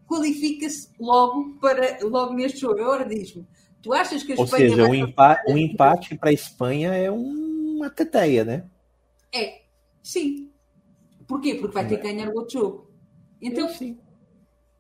qualifica-se 0.08 0.88
logo 0.98 1.60
para 1.60 1.98
logo 2.02 2.34
neste 2.34 2.62
jogo. 2.62 2.80
Agora 2.80 3.04
diz-me, 3.04 3.46
tu 3.82 3.92
achas 3.92 4.24
que 4.24 4.32
a 4.32 4.36
Ou 4.38 4.46
Espanha 4.46 4.70
seja, 4.70 4.82
vai 4.82 4.92
um 4.92 4.96
empate, 4.96 5.52
um 5.52 5.58
empate 5.58 6.18
para 6.18 6.30
a 6.30 6.34
Espanha 6.34 6.94
é 6.94 7.12
uma 7.12 7.90
teteia, 7.90 8.46
né? 8.46 8.64
É, 9.36 9.64
sim. 10.02 10.50
Porquê? 11.28 11.56
Porque 11.56 11.74
vai 11.74 11.86
ter 11.86 11.98
que 11.98 12.04
ganhar 12.04 12.30
o 12.30 12.38
outro 12.38 12.60
jogo. 12.62 12.89
Então, 13.42 13.70
Sim. 13.70 13.98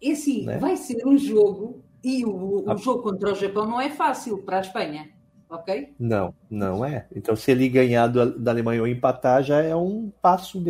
é 0.01 0.11
assim, 0.11 0.45
Né? 0.45 0.57
vai 0.57 0.75
ser 0.77 1.05
um 1.05 1.17
jogo 1.17 1.83
e 2.03 2.25
o, 2.25 2.65
o 2.65 2.71
Ah. 2.71 2.75
jogo 2.77 3.03
contra 3.03 3.31
o 3.31 3.35
Japão 3.35 3.65
não 3.65 3.79
é 3.79 3.89
fácil 3.89 4.37
para 4.39 4.57
a 4.57 4.61
Espanha, 4.61 5.09
ok? 5.49 5.93
Não, 5.99 6.33
não 6.49 6.83
é. 6.83 7.07
Então, 7.15 7.35
se 7.35 7.51
ele 7.51 7.69
ganhar 7.69 8.07
do- 8.07 8.37
da 8.39 8.51
Alemanha 8.51 8.81
ou 8.81 8.87
empatar, 8.87 9.43
já 9.43 9.61
é 9.61 9.75
um 9.75 10.11
passo 10.21 10.61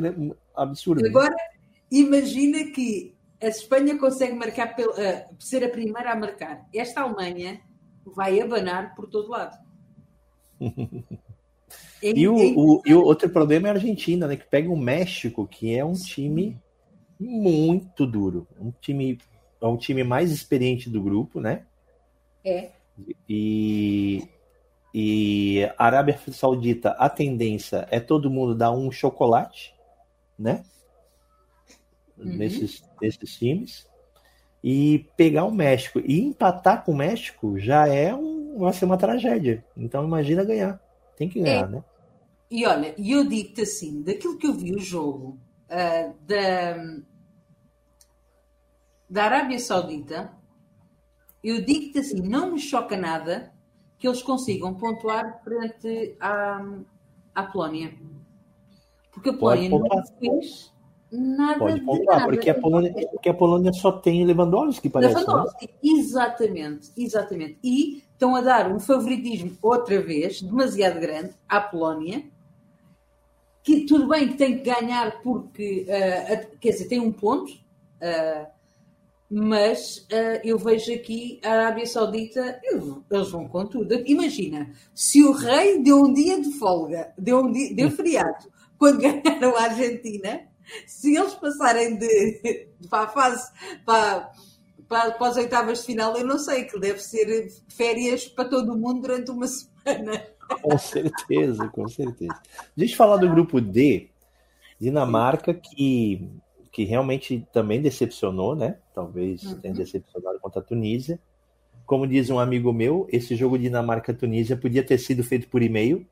absurdo. 0.56 1.06
Agora, 1.06 1.36
imagina 1.92 2.72
que 2.72 3.16
a 3.42 3.48
Espanha 3.48 3.98
consegue 3.98 4.34
marcar, 4.34 4.76
pel- 4.76 4.94
eh, 4.98 5.28
ser 5.40 5.64
a 5.64 5.70
primeira 5.70 6.12
a 6.12 6.16
marcar. 6.16 6.68
Esta 6.74 7.02
Alemanha 7.02 7.62
vai 8.06 8.40
abanar 8.42 8.96
por 8.96 9.08
todo 9.08 9.30
lado. 9.30 9.58
É- 10.60 10.60
E 12.16 12.28
o, 12.28 12.38
é- 12.40 12.54
o- 12.56 12.82
e 12.86 12.94
o 12.94 13.04
outro 13.04 13.30
problema 13.30 13.68
é 13.68 13.72
a 13.72 13.74
Argentina, 13.76 14.28
né? 14.28 14.36
Que 14.36 14.46
pega 14.48 14.70
o 14.70 14.78
México, 14.78 15.46
que 15.48 15.76
é 15.76 15.84
um 15.84 15.94
time 15.94 16.58
muito 17.20 18.06
duro. 18.06 18.48
Um 18.60 18.72
time, 18.72 19.18
é 19.62 19.66
um 19.66 19.78
time 19.78 20.04
mais 20.04 20.32
experiente 20.32 20.90
do 20.90 21.02
grupo, 21.02 21.40
né? 21.40 21.66
é. 22.46 22.72
E, 23.30 24.28
e 24.94 25.70
Arábia 25.78 26.20
Saudita, 26.32 26.92
a 26.92 27.10
tendência 27.10 27.88
é 27.90 28.00
todo 28.00 28.30
mundo 28.30 28.54
dar 28.54 28.72
um 28.72 28.92
chocolate, 28.92 29.74
né? 30.38 30.64
Uhum. 32.18 32.26
Nesses, 32.36 32.84
nesses 33.02 33.38
times. 33.38 33.88
E 34.62 35.06
pegar 35.16 35.46
o 35.46 35.52
México. 35.52 36.02
E 36.04 36.20
empatar 36.20 36.84
com 36.84 36.92
o 36.92 36.98
México 36.98 37.58
já 37.58 37.88
é 37.88 38.14
um, 38.14 38.58
vai 38.58 38.74
ser 38.74 38.86
uma 38.86 38.98
tragédia. 38.98 39.64
Então 39.78 40.04
imagina 40.04 40.44
ganhar. 40.44 40.82
Tem 41.16 41.30
que 41.30 41.40
ganhar, 41.42 41.66
É. 41.66 41.68
né? 41.68 41.84
E 42.52 42.66
olha, 42.66 42.96
e 42.98 43.12
eu 43.12 43.24
digo-te 43.24 43.62
assim, 43.62 44.02
daquilo 44.02 44.38
que 44.38 44.48
eu 44.48 44.54
vi 44.54 44.74
o 44.74 44.80
jogo 44.80 45.40
ah, 45.70 46.12
da, 46.28 46.78
da 49.10 49.24
Arábia 49.26 49.60
Saudita, 49.60 50.32
eu 51.44 51.64
digo-te 51.64 52.00
assim, 52.00 52.22
não 52.22 52.52
me 52.52 52.60
choca 52.60 52.96
nada 52.98 53.52
que 53.98 54.08
eles 54.08 54.22
consigam 54.22 54.74
pontuar 54.74 55.42
frente 55.44 56.16
à, 56.20 56.62
à 57.34 57.44
Polónia. 57.44 57.94
Porque 59.12 59.30
a 59.30 59.34
Polónia 59.34 59.70
não 59.70 60.04
fez 60.20 60.72
nada 61.12 61.58
Pode 61.60 61.80
de 61.80 61.86
pontuar, 61.86 62.20
nada. 62.20 62.32
porque 62.32 62.50
a 62.50 62.56
Polônia, 62.60 62.94
porque 63.10 63.30
a 63.30 63.34
Polônia 63.34 63.74
só 63.74 63.92
tem 63.92 64.24
Lewandowski, 64.26 64.90
parece. 64.90 65.16
né? 65.16 65.22
Lewandowski, 65.22 65.70
exatamente, 65.84 66.92
exatamente. 66.96 67.58
E 67.64 67.98
estão 68.12 68.36
a 68.36 68.42
dar 68.42 68.72
um 68.72 68.80
favoritismo, 68.80 69.58
outra 69.62 70.00
vez, 70.02 70.42
demasiado 70.42 71.00
grande, 71.00 71.34
à 71.48 71.60
Polónia, 71.60 72.24
que 73.64 73.86
tudo 73.86 74.08
bem 74.08 74.28
que 74.30 74.36
tem 74.38 74.58
que 74.60 74.64
ganhar 74.72 75.22
porque, 75.22 75.86
a- 75.90 76.58
quer 76.58 76.70
dizer, 76.72 76.88
tem 76.88 77.00
um 77.00 77.12
ponto, 77.12 77.52
ah, 78.02 78.48
mas 79.30 80.06
ah, 80.12 80.42
eu 80.44 80.58
vejo 80.58 80.94
aqui 80.94 81.40
a 81.44 81.50
Arábia 81.52 81.86
Saudita, 81.86 82.60
eles 83.12 83.30
vão 83.30 83.48
com 83.48 83.66
tudo. 83.66 83.94
Imagina, 84.06 84.72
se 84.94 85.24
o 85.24 85.32
rei 85.32 85.82
deu 85.82 86.02
um 86.02 86.14
dia 86.14 86.42
de 86.42 86.52
folga, 86.54 87.14
deu 87.18 87.40
um 87.40 87.52
dia, 87.52 87.76
deu 87.76 87.92
feriado, 87.92 88.48
quando 88.78 89.00
ganharam 89.00 89.56
a 89.56 89.64
Argentina, 89.64 90.42
se 90.88 91.16
eles 91.16 91.34
passarem 91.36 91.98
de, 91.98 92.42
de- 92.42 92.68
para 92.90 93.04
a 93.04 93.08
fase, 93.08 93.52
para, 93.86 94.32
para, 94.88 95.12
para 95.12 95.28
as 95.28 95.38
oitavas 95.38 95.80
de 95.80 95.86
final, 95.86 96.16
eu 96.18 96.26
não 96.26 96.40
sei, 96.40 96.66
que 96.66 96.80
deve 96.80 97.00
ser 97.00 97.52
férias 97.68 98.28
para 98.28 98.46
todo 98.50 98.78
mundo 98.78 99.02
durante 99.02 99.30
uma 99.32 99.46
semana. 99.48 100.24
Com 100.64 100.78
certeza, 100.78 101.68
com 101.68 101.88
certeza. 101.88 102.40
Deixa 102.76 102.94
eu 102.94 102.98
falar 102.98 103.18
do 103.18 103.30
grupo 103.30 103.62
D, 103.62 104.10
Dinamarca, 104.80 105.54
que, 105.54 106.28
que 106.72 106.84
realmente 106.84 107.46
também 107.52 107.82
decepcionou, 107.82 108.56
né? 108.56 108.78
Talvez 108.94 109.44
Uhum. 109.44 109.60
tenha 109.60 109.74
decepcionado 109.74 110.40
contra 110.40 110.62
a 110.62 110.64
Tunísia. 110.64 111.20
Como 111.86 112.06
diz 112.08 112.30
um 112.30 112.40
amigo 112.40 112.72
meu, 112.72 113.08
esse 113.12 113.36
jogo 113.36 113.58
Dinamarca-Tunísia 113.58 114.56
podia 114.56 114.84
ter 114.84 115.00
sido 115.00 115.24
feito 115.24 115.48
por 115.48 115.62
e-mail. 115.64 116.06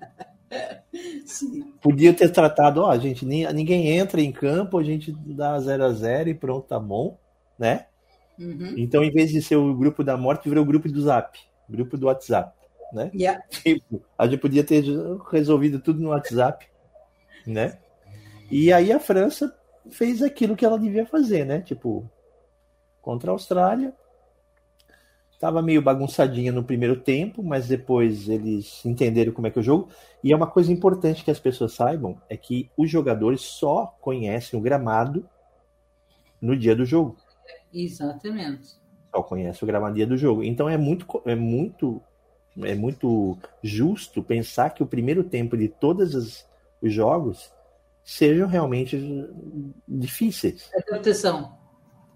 Podia 1.82 2.14
ter 2.14 2.30
tratado, 2.32 2.82
ó, 2.82 2.98
gente, 2.98 3.26
ni- 3.26 3.52
ninguém 3.54 3.98
entra 3.98 4.22
em 4.22 4.32
campo, 4.32 4.78
a 4.78 4.84
gente 4.84 5.12
dá 5.12 5.60
0 5.60 5.84
a 5.86 5.94
0 5.94 6.30
e 6.30 6.34
pronto, 6.34 6.68
tá 6.68 6.80
bom, 6.80 7.18
né? 7.58 7.86
Uhum. 8.38 8.74
Então, 8.78 9.04
em 9.04 9.12
vez 9.12 9.30
de 9.32 9.42
ser 9.42 9.56
o 9.56 9.74
grupo 9.76 10.04
da 10.04 10.18
morte, 10.18 10.50
virou 10.50 10.64
o 10.64 10.68
grupo 10.68 10.90
do 10.90 11.02
Zap, 11.02 11.38
grupo 11.70 11.98
do 11.98 12.08
WhatsApp, 12.08 12.54
né? 12.94 13.12
Yeah. 13.14 13.42
Tipo, 13.64 14.02
a 14.18 14.28
gente 14.28 14.40
podia 14.40 14.64
ter 14.64 14.84
resolvido 15.32 15.80
tudo 15.80 16.02
no 16.02 16.10
WhatsApp, 16.10 16.66
né? 17.46 17.78
E 18.52 18.72
aí 18.74 18.92
a 18.92 19.00
França 19.00 19.56
fez 19.90 20.22
aquilo 20.22 20.56
que 20.56 20.66
ela 20.66 20.80
devia 20.80 21.06
fazer, 21.06 21.46
né? 21.46 21.62
Tipo, 21.62 22.10
contra 23.02 23.32
a 23.32 23.34
Austrália, 23.34 23.94
tava 25.40 25.62
meio 25.62 25.82
bagunçadinha 25.82 26.52
no 26.52 26.64
primeiro 26.64 27.00
tempo, 27.00 27.42
mas 27.42 27.68
depois 27.68 28.28
eles 28.28 28.86
entenderam 28.86 29.32
como 29.32 29.48
é 29.48 29.52
que 29.52 29.58
é 29.58 29.62
o 29.62 29.64
jogo. 29.64 29.90
E 30.24 30.34
é 30.34 30.36
uma 30.36 30.48
coisa 30.48 30.72
importante 30.72 31.24
que 31.24 31.32
as 31.32 31.40
pessoas 31.40 31.74
saibam 31.74 32.22
é 32.30 32.36
que 32.36 32.70
os 32.76 32.90
jogadores 32.90 33.42
só 33.42 33.96
conhecem 34.02 34.60
o 34.60 34.62
gramado 34.62 35.28
no 36.42 36.56
dia 36.56 36.76
do 36.76 36.86
jogo 36.86 37.18
Exatamente. 37.74 38.76
só 39.14 39.24
conhece 39.24 39.64
o 39.64 39.68
gramado 39.68 39.96
dia 39.96 40.08
do 40.08 40.18
jogo. 40.18 40.44
Então 40.44 40.68
é 40.68 40.78
muito, 40.78 41.06
é 41.26 41.36
muito, 41.36 42.02
é 42.62 42.76
muito 42.76 43.38
justo 43.64 44.22
pensar 44.22 44.72
que 44.72 44.84
o 44.84 44.88
primeiro 44.88 45.24
tempo 45.24 45.56
de 45.56 45.70
todos 45.70 46.16
os, 46.16 46.46
os 46.82 46.94
jogos 46.94 47.52
sejam 48.04 48.48
realmente 48.48 48.98
difíceis. 49.88 50.70
Adaptação. 50.74 51.58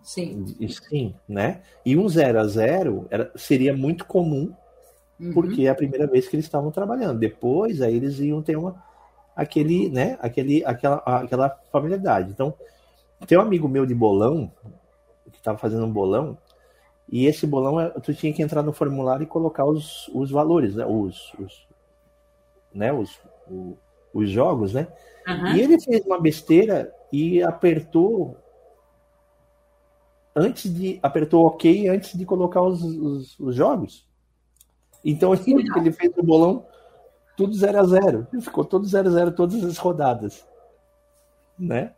Sim. 0.01 0.45
Sim, 0.67 1.15
né? 1.27 1.61
E 1.85 1.95
um 1.97 2.07
0 2.09 2.39
a 2.39 2.45
0 2.47 3.07
era, 3.09 3.31
seria 3.35 3.75
muito 3.75 4.05
comum 4.05 4.53
Uhum. 5.19 5.31
porque 5.31 5.67
é 5.67 5.69
a 5.69 5.75
primeira 5.75 6.07
vez 6.07 6.27
que 6.27 6.35
eles 6.35 6.45
estavam 6.45 6.71
trabalhando. 6.71 7.19
Depois 7.19 7.81
aí 7.81 7.95
eles 7.95 8.19
iam 8.19 8.41
ter 8.41 8.57
uma 8.57 8.83
aquele, 9.35 9.87
né, 9.87 10.17
aquele 10.19 10.65
aquela 10.65 10.95
aquela 10.97 11.49
familiaridade. 11.71 12.31
Então, 12.31 12.53
tem 13.27 13.37
um 13.37 13.41
amigo 13.41 13.67
meu 13.69 13.85
de 13.85 13.93
bolão 13.93 14.51
que 15.31 15.37
estava 15.37 15.57
fazendo 15.57 15.85
um 15.85 15.91
bolão 15.91 16.35
e 17.09 17.27
esse 17.27 17.45
bolão 17.45 17.79
é- 17.79 17.89
tu 17.91 18.13
tinha 18.13 18.33
que 18.33 18.41
entrar 18.41 18.63
no 18.63 18.73
formulário 18.73 19.23
e 19.23 19.27
colocar 19.27 19.65
os, 19.65 20.09
os 20.13 20.31
valores, 20.31 20.75
né, 20.75 20.85
os, 20.85 21.31
os 21.39 21.67
né, 22.73 22.91
os, 22.91 23.17
o- 23.47 23.77
os 24.13 24.29
jogos, 24.29 24.73
né? 24.73 24.87
Aham. 25.27 25.55
E 25.55 25.61
ele 25.61 25.79
fez 25.79 26.05
uma 26.05 26.19
besteira 26.19 26.93
e 27.11 27.41
apertou 27.41 28.37
antes 30.35 30.73
de 30.73 30.99
apertou 31.01 31.45
OK 31.45 31.87
antes 31.89 32.17
de 32.17 32.25
colocar 32.25 32.61
os, 32.61 32.81
os, 32.83 33.39
os 33.39 33.55
jogos. 33.55 34.07
Então 35.03 35.33
ele, 35.33 35.63
ele 35.77 35.91
fez 35.91 36.11
o 36.17 36.23
bolão 36.23 36.65
tudo 37.35 37.53
0 37.53 37.79
a 37.79 37.83
0. 37.83 38.27
Ficou 38.41 38.63
todo 38.63 38.85
0 38.85 39.07
a 39.07 39.11
0 39.11 39.31
todas 39.31 39.63
as 39.63 39.77
rodadas, 39.77 40.45
né? 41.57 41.93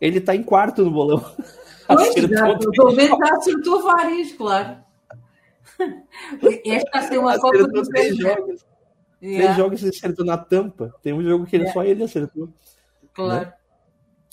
Ele 0.00 0.20
tá 0.20 0.34
em 0.34 0.42
quarto 0.42 0.84
no 0.84 0.90
bolão. 0.90 1.24
Pois, 1.88 2.10
Acertou 2.10 2.36
já, 2.36 2.58
três 2.58 2.70
pelo 2.76 2.92
menos 2.92 3.18
já 3.18 3.34
acertou 3.34 3.82
várias, 3.82 4.32
claro. 4.32 4.76
Esta 6.66 7.00
ser 7.00 7.16
uma 7.16 7.38
Copa 7.38 7.56
acertou 7.56 7.82
do 7.82 7.88
três 7.88 8.10
Mundo. 8.10 8.20
jogos. 8.20 8.66
Yeah, 9.20 9.44
Três 9.44 9.56
jogos 9.56 9.82
ele 9.82 9.90
acertou 9.90 10.24
na 10.24 10.38
tampa. 10.38 10.94
Tem 11.02 11.12
um 11.12 11.22
jogo 11.22 11.44
que 11.46 11.56
ele, 11.56 11.64
É. 11.64 11.72
só 11.72 11.82
ele 11.84 12.02
acertou. 12.04 12.48
Claro. 13.12 13.52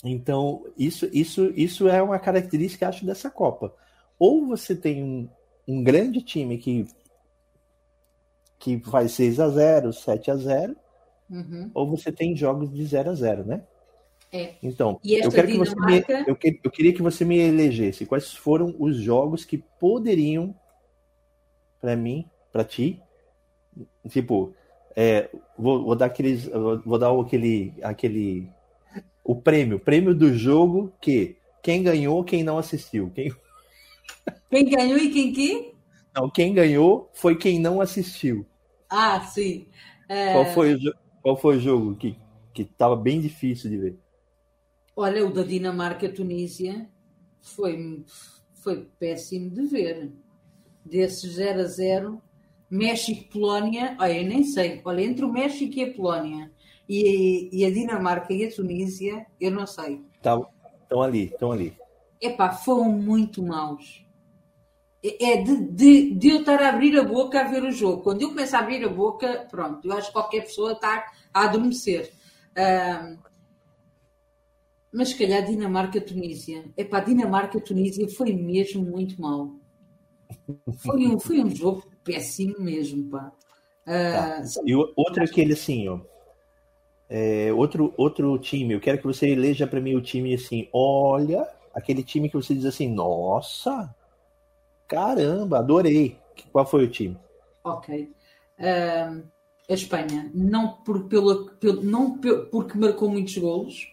Então, 0.04 0.64
isso, 0.78 1.08
isso, 1.12 1.52
isso 1.56 1.88
é 1.88 2.00
uma 2.02 2.18
característica, 2.18 2.88
acho, 2.88 3.04
dessa 3.04 3.28
Copa. 3.30 3.74
Ou 4.18 4.46
você 4.46 4.76
tem 4.76 5.02
um, 5.02 5.28
um 5.66 5.82
grande 5.82 6.22
time 6.22 6.56
que, 6.58 6.86
que 8.58 8.78
faz 8.80 9.12
6 9.12 9.40
a 9.40 9.48
0 9.48 9.92
7 9.92 10.30
a 10.30 10.36
0 10.36 10.76
Uhum. 11.28 11.68
ou 11.74 11.90
você 11.90 12.12
tem 12.12 12.36
jogos 12.36 12.72
de 12.72 12.84
0 12.86 13.10
a 13.10 13.14
0 13.14 13.44
né? 13.44 13.64
É. 14.32 14.54
Então, 14.62 15.00
eu, 15.04 15.28
quero 15.30 15.48
que 15.48 15.56
você 15.58 15.74
me, 15.74 16.04
eu, 16.26 16.36
que- 16.36 16.60
eu 16.62 16.70
queria 16.70 16.92
que 16.92 17.02
você 17.02 17.24
me 17.24 17.36
elegesse 17.38 18.06
quais 18.06 18.32
foram 18.32 18.72
os 18.78 18.96
jogos 18.96 19.44
que 19.44 19.58
poderiam, 19.58 20.54
para 21.80 21.96
mim, 21.96 22.28
para 22.52 22.62
ti, 22.64 23.02
tipo, 24.08 24.54
é, 24.96 25.30
vou, 25.58 25.84
vou 25.84 25.96
dar 25.96 26.06
aqueles, 26.06 26.46
vou 26.84 26.98
dar 26.98 27.12
o- 27.12 27.22
aquele, 27.22 27.74
aquele, 27.82 28.48
o 29.24 29.36
prêmio, 29.36 29.80
prêmio 29.80 30.14
do 30.14 30.34
jogo 30.34 30.92
que 31.00 31.36
quem 31.62 31.82
ganhou, 31.82 32.24
quem 32.24 32.44
não 32.44 32.58
assistiu, 32.58 33.10
quem 33.14 33.30
Quem 34.50 34.64
ganhou 34.68 34.98
e 34.98 35.10
quem 35.12 35.32
que? 35.32 35.72
Não, 36.14 36.28
quem 36.28 36.52
ganhou 36.52 37.08
foi 37.14 37.36
quem 37.36 37.60
não 37.60 37.80
assistiu. 37.80 38.44
Ah, 38.88 39.20
sim. 39.20 39.68
É... 40.08 40.32
Qual, 40.32 40.46
foi 40.46 40.74
o, 40.74 40.78
qual 41.22 41.36
foi 41.36 41.56
o 41.56 41.60
jogo 41.60 41.96
que 41.96 42.16
estava 42.58 42.96
bem 42.96 43.20
difícil 43.20 43.70
de 43.70 43.76
ver? 43.76 43.98
Olha, 44.96 45.24
o 45.26 45.32
da 45.32 45.42
Dinamarca-Tunísia 45.42 46.88
foi, 47.40 48.04
foi 48.54 48.84
péssimo 48.98 49.50
de 49.50 49.66
ver. 49.66 50.12
Desse 50.84 51.28
0 51.30 51.60
a 51.60 51.64
0, 51.64 52.22
México-Polónia, 52.70 53.96
olha, 54.00 54.20
eu 54.20 54.28
nem 54.28 54.42
sei. 54.42 54.80
Olha, 54.84 55.02
entre 55.02 55.24
o 55.24 55.32
México 55.32 55.78
e 55.78 55.84
a 55.84 55.94
Polónia 55.94 56.52
e, 56.88 57.48
e 57.52 57.64
a 57.64 57.70
Dinamarca 57.70 58.32
e 58.32 58.44
a 58.44 58.52
Tunísia, 58.52 59.26
eu 59.40 59.50
não 59.50 59.66
sei. 59.66 60.00
Estão 60.14 60.48
tá, 60.88 61.02
ali, 61.02 61.24
estão 61.24 61.52
ali. 61.52 61.76
Epá, 62.20 62.52
foram 62.52 62.90
muito 62.90 63.42
maus. 63.42 64.04
É, 65.02 65.32
é 65.32 65.42
de, 65.42 65.56
de, 65.56 66.14
de, 66.14 66.28
eu 66.28 66.40
estar 66.40 66.60
a 66.60 66.70
abrir 66.70 66.98
a 66.98 67.04
boca 67.04 67.40
a 67.40 67.44
ver 67.44 67.62
o 67.62 67.70
jogo. 67.70 68.02
Quando 68.02 68.22
eu 68.22 68.28
começo 68.28 68.56
a 68.56 68.60
abrir 68.60 68.84
a 68.84 68.88
boca, 68.88 69.46
pronto, 69.50 69.86
eu 69.86 69.92
acho 69.96 70.08
que 70.08 70.12
qualquer 70.12 70.42
pessoa 70.42 70.72
está 70.72 71.06
a 71.32 71.44
adormecer. 71.44 72.12
Uh, 72.52 73.18
mas 74.92 75.10
se 75.10 75.18
calhar 75.18 75.44
Dinamarca-Tunísia. 75.44 76.64
Epá, 76.76 77.00
Dinamarca-Tunísia 77.00 78.08
foi 78.08 78.32
mesmo 78.32 78.82
muito 78.82 79.20
mal. 79.20 79.54
Foi 80.78 81.06
um, 81.06 81.20
foi 81.20 81.40
um 81.40 81.50
jogo 81.54 81.86
péssimo 82.06 82.54
mesmo, 82.60 83.10
pá. 83.10 83.32
Uh, 83.86 84.42
tá. 84.42 84.62
E 84.64 84.74
outro 84.74 85.24
aquele 85.24 85.52
assim, 85.52 85.88
ó. 85.88 85.98
É, 87.08 87.52
outro, 87.52 87.94
outro 87.96 88.36
time, 88.38 88.74
eu 88.74 88.80
quero 88.80 88.98
que 88.98 89.06
você 89.06 89.28
eleja 89.28 89.66
para 89.66 89.80
mim 89.80 89.94
o 89.94 90.02
time 90.02 90.34
assim, 90.34 90.68
olha, 90.72 91.46
aquele 91.72 92.02
time 92.02 92.28
que 92.28 92.34
você 92.34 92.52
diz 92.52 92.64
assim, 92.64 92.88
nossa, 92.88 93.94
caramba, 94.88 95.58
adorei. 95.58 96.16
Qual 96.52 96.66
foi 96.66 96.84
o 96.84 96.90
time? 96.90 97.16
Ok. 97.62 98.10
Uh, 98.58 99.22
a 99.68 99.72
Espanha, 99.72 100.30
não, 100.34 100.72
por, 100.72 101.04
pelo, 101.04 101.50
pelo, 101.52 101.82
não 101.82 102.18
porque 102.18 102.78
marcou 102.78 103.08
muitos 103.08 103.36
golos, 103.38 103.92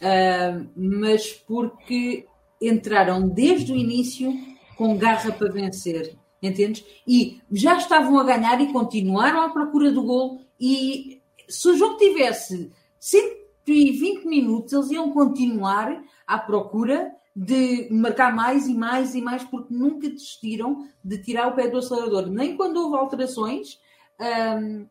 uh, 0.00 0.68
mas 0.76 1.32
porque 1.32 2.26
entraram 2.60 3.28
desde 3.28 3.72
o 3.72 3.76
início 3.76 4.32
com 4.76 4.96
garra 4.96 5.32
para 5.32 5.50
vencer, 5.50 6.16
entendes? 6.42 6.84
E 7.06 7.40
já 7.50 7.76
estavam 7.76 8.18
a 8.18 8.24
ganhar 8.24 8.60
e 8.60 8.72
continuaram 8.72 9.42
à 9.42 9.50
procura 9.50 9.90
do 9.90 10.02
gol 10.02 10.40
e 10.60 11.20
se 11.48 11.68
o 11.68 11.76
jogo 11.76 11.96
tivesse 11.96 12.72
120 12.98 14.24
minutos, 14.26 14.72
eles 14.72 14.90
iam 14.90 15.12
continuar 15.12 16.02
à 16.26 16.38
procura 16.38 17.12
de 17.34 17.88
marcar 17.90 18.34
mais 18.34 18.66
e 18.66 18.74
mais 18.74 19.14
e 19.14 19.20
mais, 19.20 19.44
porque 19.44 19.72
nunca 19.72 20.08
desistiram 20.08 20.88
de 21.04 21.18
tirar 21.18 21.48
o 21.48 21.54
pé 21.54 21.68
do 21.68 21.78
acelerador. 21.78 22.28
Nem 22.28 22.56
quando 22.56 22.78
houve 22.78 22.96
alterações, 22.96 23.78
um, 24.18 24.86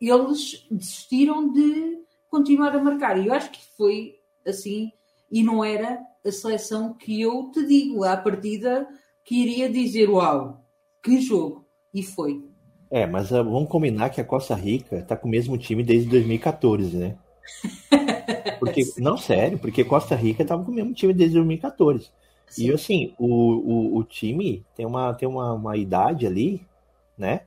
eles 0.00 0.66
desistiram 0.70 1.52
de 1.52 1.98
continuar 2.30 2.74
a 2.76 2.82
marcar. 2.82 3.18
E 3.18 3.26
eu 3.26 3.34
acho 3.34 3.50
que 3.50 3.60
foi 3.76 4.16
assim, 4.46 4.92
e 5.30 5.42
não 5.42 5.64
era 5.64 6.00
a 6.24 6.30
seleção 6.30 6.94
que 6.94 7.20
eu 7.20 7.50
te 7.52 7.66
digo 7.66 8.04
à 8.04 8.16
partida 8.16 8.88
que 9.24 9.42
iria 9.42 9.68
dizer: 9.68 10.08
Uau, 10.08 10.64
que 11.08 11.20
jogo! 11.20 11.64
E 11.92 12.02
foi. 12.02 12.44
É, 12.90 13.06
mas 13.06 13.30
uh, 13.30 13.44
vamos 13.44 13.68
combinar 13.68 14.10
que 14.10 14.20
a 14.20 14.24
Costa 14.24 14.54
Rica 14.54 14.96
está 14.96 15.16
com 15.16 15.26
o 15.26 15.30
mesmo 15.30 15.56
time 15.56 15.82
desde 15.82 16.08
2014, 16.08 16.96
né? 16.96 17.16
Porque, 18.58 18.82
não, 18.98 19.16
sério, 19.16 19.56
porque 19.56 19.84
Costa 19.84 20.16
Rica 20.16 20.42
estava 20.42 20.64
com 20.64 20.72
o 20.72 20.74
mesmo 20.74 20.92
time 20.92 21.14
desde 21.14 21.36
2014. 21.36 22.10
Sim. 22.48 22.66
E 22.66 22.72
assim, 22.72 23.14
o, 23.16 23.26
o, 23.26 23.96
o, 23.98 24.04
time 24.04 24.64
tem, 24.74 24.84
uma, 24.84 25.14
tem 25.14 25.28
uma, 25.28 25.52
uma 25.52 25.76
idade 25.76 26.26
ali, 26.26 26.60
né? 27.16 27.42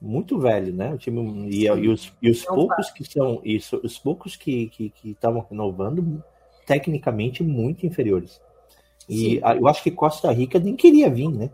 Muito 0.00 0.38
velho, 0.38 0.72
né? 0.72 0.94
O 0.94 0.98
time 0.98 1.46
e, 1.50 1.66
e 1.66 1.88
os, 1.88 2.10
e 2.22 2.30
os 2.30 2.42
poucos 2.42 2.90
que 2.90 3.04
são 3.04 3.42
isso, 3.44 3.78
os 3.84 3.98
poucos 3.98 4.34
que 4.34 4.68
que 4.68 4.92
estavam 5.04 5.44
renovando, 5.48 6.24
tecnicamente 6.66 7.42
muito 7.42 7.84
inferiores. 7.84 8.40
E 9.06 9.40
eu 9.58 9.68
acho 9.68 9.82
que 9.82 9.90
Costa 9.90 10.32
Rica 10.32 10.58
nem 10.58 10.74
queria 10.74 11.10
vir, 11.10 11.28
né? 11.28 11.50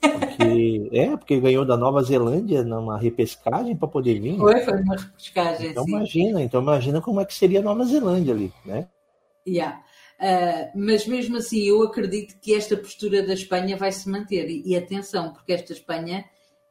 Porque, 0.00 0.88
é, 0.92 1.16
porque 1.16 1.40
ganhou 1.40 1.64
da 1.64 1.76
Nova 1.76 2.02
Zelândia 2.02 2.62
numa 2.62 2.98
repescagem 2.98 3.76
para 3.76 3.88
poder 3.88 4.20
vir. 4.20 4.36
Foi, 4.36 4.60
foi 4.60 4.82
uma 4.82 4.96
repescagem. 4.96 5.70
Então 5.70 5.84
sim. 5.84 5.90
imagina, 5.90 6.42
então 6.42 6.62
imagina 6.62 7.00
como 7.00 7.20
é 7.20 7.24
que 7.24 7.34
seria 7.34 7.60
a 7.60 7.62
Nova 7.62 7.84
Zelândia 7.84 8.34
ali, 8.34 8.52
né? 8.64 8.88
Yeah. 9.46 9.82
Uh, 10.20 10.78
mas 10.78 11.06
mesmo 11.06 11.38
assim, 11.38 11.62
eu 11.62 11.82
acredito 11.82 12.38
que 12.40 12.54
esta 12.54 12.76
postura 12.76 13.22
da 13.26 13.32
Espanha 13.32 13.76
vai 13.76 13.90
se 13.90 14.08
manter. 14.08 14.48
E, 14.50 14.62
e 14.66 14.76
atenção, 14.76 15.32
porque 15.32 15.52
esta 15.52 15.72
Espanha, 15.72 16.24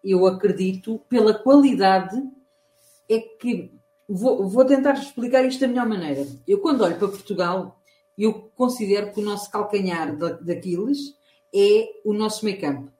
eu 0.04 0.26
acredito, 0.28 1.00
pela 1.10 1.34
qualidade, 1.34 2.22
é 3.10 3.20
que. 3.20 3.72
Vou, 4.08 4.48
vou 4.50 4.66
tentar 4.66 4.94
explicar 4.94 5.46
isto 5.46 5.60
da 5.60 5.68
melhor 5.68 5.88
maneira. 5.88 6.26
Eu, 6.48 6.60
quando 6.60 6.82
olho 6.82 6.98
para 6.98 7.08
Portugal, 7.08 7.80
eu 8.18 8.52
considero 8.56 9.12
que 9.12 9.20
o 9.20 9.24
nosso 9.24 9.52
calcanhar 9.52 10.16
daqueles 10.42 11.16
é 11.54 11.90
o 12.04 12.14
nosso 12.14 12.46
meio 12.46 12.60
campo. 12.60 12.92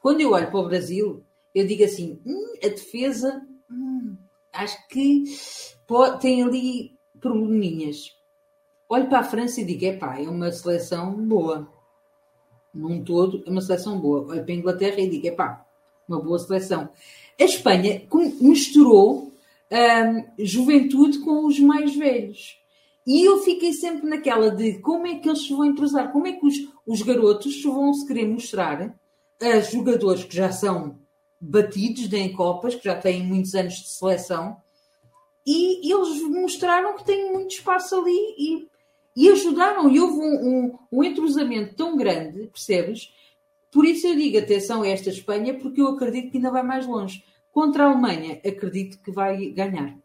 Quando 0.00 0.20
eu 0.20 0.32
olho 0.32 0.50
para 0.50 0.60
o 0.60 0.68
Brasil, 0.68 1.24
eu 1.54 1.66
digo 1.66 1.84
assim: 1.84 2.20
hum, 2.24 2.54
a 2.62 2.68
defesa, 2.68 3.42
hum, 3.70 4.16
acho 4.52 4.86
que 4.88 5.24
pode, 5.86 6.20
tem 6.20 6.42
ali 6.42 6.94
probleminhas. 7.20 8.14
Olho 8.88 9.08
para 9.08 9.20
a 9.20 9.24
França 9.24 9.60
e 9.60 9.64
digo: 9.64 9.84
é 9.84 9.96
pá, 9.96 10.20
é 10.20 10.28
uma 10.28 10.52
seleção 10.52 11.12
boa. 11.12 11.68
Num 12.72 13.02
todo, 13.02 13.42
é 13.46 13.50
uma 13.50 13.60
seleção 13.60 13.98
boa. 13.98 14.26
Olho 14.26 14.44
para 14.44 14.52
a 14.52 14.56
Inglaterra 14.56 15.00
e 15.00 15.08
digo: 15.08 15.26
é 15.26 15.32
pá, 15.32 15.66
uma 16.08 16.20
boa 16.20 16.38
seleção. 16.38 16.88
A 17.40 17.44
Espanha 17.44 18.06
misturou 18.40 19.32
hum, 19.70 20.24
juventude 20.38 21.18
com 21.18 21.46
os 21.46 21.58
mais 21.58 21.96
velhos. 21.96 22.60
E 23.06 23.24
eu 23.24 23.38
fiquei 23.38 23.72
sempre 23.72 24.08
naquela 24.08 24.50
de 24.50 24.80
como 24.80 25.06
é 25.06 25.16
que 25.16 25.28
eles 25.28 25.46
se 25.46 25.54
vão 25.54 25.64
entrosar, 25.64 26.12
como 26.12 26.26
é 26.26 26.32
que 26.32 26.44
os, 26.44 26.56
os 26.86 27.02
garotos 27.02 27.62
vão 27.62 27.92
se 27.92 28.06
querer 28.06 28.26
mostrar 28.28 28.94
a 29.40 29.60
jogadores 29.60 30.24
que 30.24 30.36
já 30.36 30.52
são 30.52 30.98
batidos 31.40 32.12
em 32.12 32.32
Copas, 32.32 32.74
que 32.74 32.84
já 32.84 32.96
têm 32.96 33.22
muitos 33.22 33.54
anos 33.54 33.74
de 33.74 33.88
seleção, 33.88 34.56
e 35.46 35.92
eles 35.92 36.22
mostraram 36.22 36.96
que 36.96 37.04
têm 37.04 37.32
muito 37.32 37.54
espaço 37.54 37.94
ali 37.94 38.34
e, 38.36 38.68
e 39.14 39.28
ajudaram. 39.28 39.88
E 39.88 40.00
houve 40.00 40.18
um, 40.18 40.48
um, 40.48 40.78
um 40.90 41.04
entrosamento 41.04 41.76
tão 41.76 41.96
grande, 41.96 42.48
percebes? 42.48 43.14
Por 43.70 43.84
isso 43.84 44.06
eu 44.08 44.16
digo 44.16 44.38
atenção 44.38 44.82
a 44.82 44.88
esta 44.88 45.08
Espanha, 45.08 45.56
porque 45.56 45.80
eu 45.80 45.88
acredito 45.88 46.30
que 46.30 46.38
ainda 46.38 46.50
vai 46.50 46.64
mais 46.64 46.86
longe. 46.86 47.24
Contra 47.52 47.84
a 47.84 47.90
Alemanha, 47.90 48.40
acredito 48.44 48.98
que 48.98 49.12
vai 49.12 49.50
ganhar. 49.50 49.96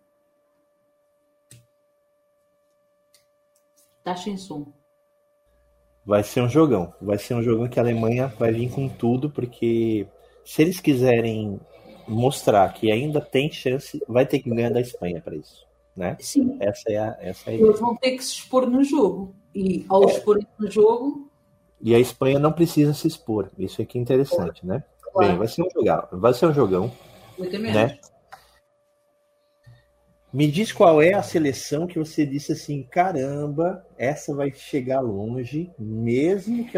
Tá 4.03 4.15
sem 4.15 4.37
som. 4.37 4.71
Vai 6.05 6.23
ser 6.23 6.41
um 6.41 6.49
jogão. 6.49 6.93
Vai 7.01 7.17
ser 7.17 7.35
um 7.35 7.43
jogão 7.43 7.67
que 7.67 7.79
a 7.79 7.83
Alemanha 7.83 8.27
vai 8.39 8.51
vir 8.51 8.69
com 8.71 8.87
tudo, 8.87 9.29
porque 9.29 10.07
se 10.43 10.61
eles 10.61 10.79
quiserem 10.79 11.59
mostrar 12.07 12.73
que 12.73 12.91
ainda 12.91 13.21
tem 13.21 13.51
chance, 13.51 14.01
vai 14.07 14.25
ter 14.25 14.39
que 14.39 14.49
ganhar 14.49 14.71
da 14.71 14.81
Espanha 14.81 15.21
para 15.21 15.35
isso. 15.35 15.65
Né? 15.95 16.17
Sim. 16.19 16.57
Essa 16.59 16.91
é 16.91 16.97
a, 16.97 17.17
essa 17.19 17.51
é 17.51 17.53
a 17.53 17.57
Eles 17.57 17.79
vão 17.79 17.95
ter 17.95 18.11
que 18.11 18.23
se 18.23 18.33
expor 18.33 18.67
no 18.67 18.83
jogo. 18.83 19.35
E 19.53 19.85
ao 19.89 20.03
é. 20.03 20.13
expor 20.13 20.39
no 20.57 20.71
jogo. 20.71 21.29
E 21.79 21.93
a 21.93 21.99
Espanha 21.99 22.39
não 22.39 22.51
precisa 22.51 22.93
se 22.93 23.07
expor. 23.07 23.49
Isso 23.57 23.81
aqui 23.81 23.97
é 23.97 24.01
interessante, 24.01 24.65
né? 24.65 24.83
Claro. 25.13 25.29
Bem, 25.29 25.37
vai 25.37 25.47
ser 25.47 25.63
um 25.63 25.69
jogão. 25.69 26.07
Vai 26.11 26.33
ser 26.33 26.45
um 26.45 26.53
jogão. 26.53 26.91
Também 27.37 27.73
né? 27.73 27.99
Me 30.33 30.49
diz 30.49 30.71
qual 30.71 31.01
é 31.01 31.13
a 31.13 31.23
seleção 31.23 31.85
que 31.85 31.99
você 31.99 32.25
disse 32.25 32.53
assim, 32.53 32.83
caramba, 32.83 33.85
essa 33.97 34.33
vai 34.33 34.51
chegar 34.53 35.01
longe, 35.01 35.69
mesmo 35.77 36.65
que 36.65 36.77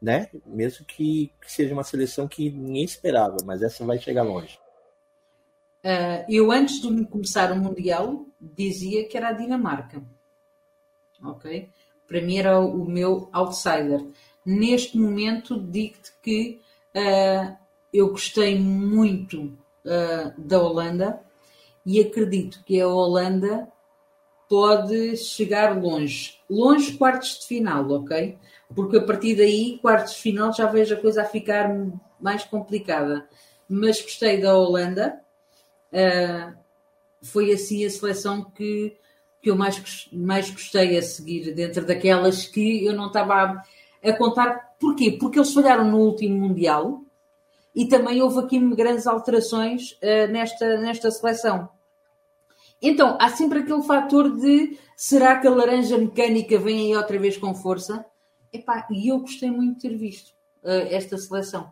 né? 0.00 0.28
Mesmo 0.46 0.84
que, 0.84 1.32
seja 1.46 1.74
uma 1.74 1.84
seleção 1.84 2.28
que 2.28 2.50
ninguém 2.50 2.84
esperava, 2.84 3.36
mas 3.44 3.62
essa 3.62 3.84
vai 3.84 3.98
chegar 3.98 4.22
longe. 4.22 4.58
Uh, 5.84 6.24
eu 6.28 6.50
antes 6.50 6.80
de 6.80 7.04
começar 7.06 7.52
o 7.52 7.56
mundial 7.56 8.26
dizia 8.40 9.08
que 9.08 9.16
era 9.16 9.28
a 9.28 9.32
Dinamarca, 9.32 10.02
ok? 11.22 11.68
Para 12.06 12.20
mim 12.20 12.38
era 12.38 12.58
o 12.60 12.84
meu 12.84 13.28
outsider. 13.32 14.04
Neste 14.44 14.96
momento 14.96 15.60
digo-te 15.60 16.12
que 16.22 16.60
uh, 16.94 17.56
eu 17.92 18.10
gostei 18.10 18.58
muito 18.58 19.56
uh, 19.84 20.32
da 20.36 20.60
Holanda 20.60 21.20
e 21.88 22.00
acredito 22.00 22.62
que 22.66 22.78
a 22.78 22.86
Holanda 22.86 23.66
pode 24.46 25.16
chegar 25.16 25.74
longe. 25.82 26.38
Longe 26.48 26.92
quartos 26.98 27.38
de 27.38 27.46
final, 27.46 27.90
ok? 27.90 28.36
Porque 28.74 28.98
a 28.98 29.02
partir 29.02 29.34
daí, 29.34 29.78
quartos 29.80 30.16
de 30.16 30.20
final, 30.20 30.52
já 30.52 30.66
vejo 30.66 30.94
a 30.94 31.00
coisa 31.00 31.22
a 31.22 31.24
ficar 31.24 31.74
mais 32.20 32.44
complicada. 32.44 33.26
Mas 33.66 34.02
gostei 34.02 34.38
da 34.38 34.54
Holanda. 34.54 35.18
Uh, 35.90 36.54
foi 37.22 37.52
assim 37.52 37.86
a 37.86 37.88
seleção 37.88 38.44
que, 38.44 38.94
que 39.40 39.48
eu 39.48 39.56
mais, 39.56 40.10
mais 40.12 40.50
gostei 40.50 40.98
a 40.98 41.00
seguir, 41.00 41.54
dentro 41.54 41.86
daquelas 41.86 42.46
que 42.46 42.84
eu 42.84 42.92
não 42.92 43.06
estava 43.06 43.34
a, 43.34 43.64
a 44.06 44.12
contar. 44.12 44.74
Porquê? 44.78 45.12
Porque 45.18 45.38
eles 45.38 45.54
falharam 45.54 45.90
no 45.90 46.00
último 46.00 46.38
Mundial 46.38 47.00
e 47.74 47.88
também 47.88 48.20
houve 48.20 48.40
aqui 48.40 48.58
grandes 48.74 49.06
alterações 49.06 49.92
uh, 50.02 50.30
nesta, 50.30 50.76
nesta 50.76 51.10
seleção. 51.10 51.77
Então, 52.80 53.16
há 53.20 53.28
sempre 53.30 53.60
aquele 53.60 53.82
fator 53.82 54.36
de 54.36 54.78
será 54.96 55.40
que 55.40 55.46
a 55.46 55.50
laranja 55.50 55.98
mecânica 55.98 56.58
vem 56.58 56.86
aí 56.86 56.96
outra 56.96 57.18
vez 57.18 57.36
com 57.36 57.54
força? 57.54 58.04
Epá, 58.52 58.86
e 58.90 59.08
eu 59.08 59.20
gostei 59.20 59.50
muito 59.50 59.76
de 59.76 59.88
ter 59.88 59.96
visto 59.96 60.30
uh, 60.62 60.86
esta 60.90 61.18
seleção. 61.18 61.70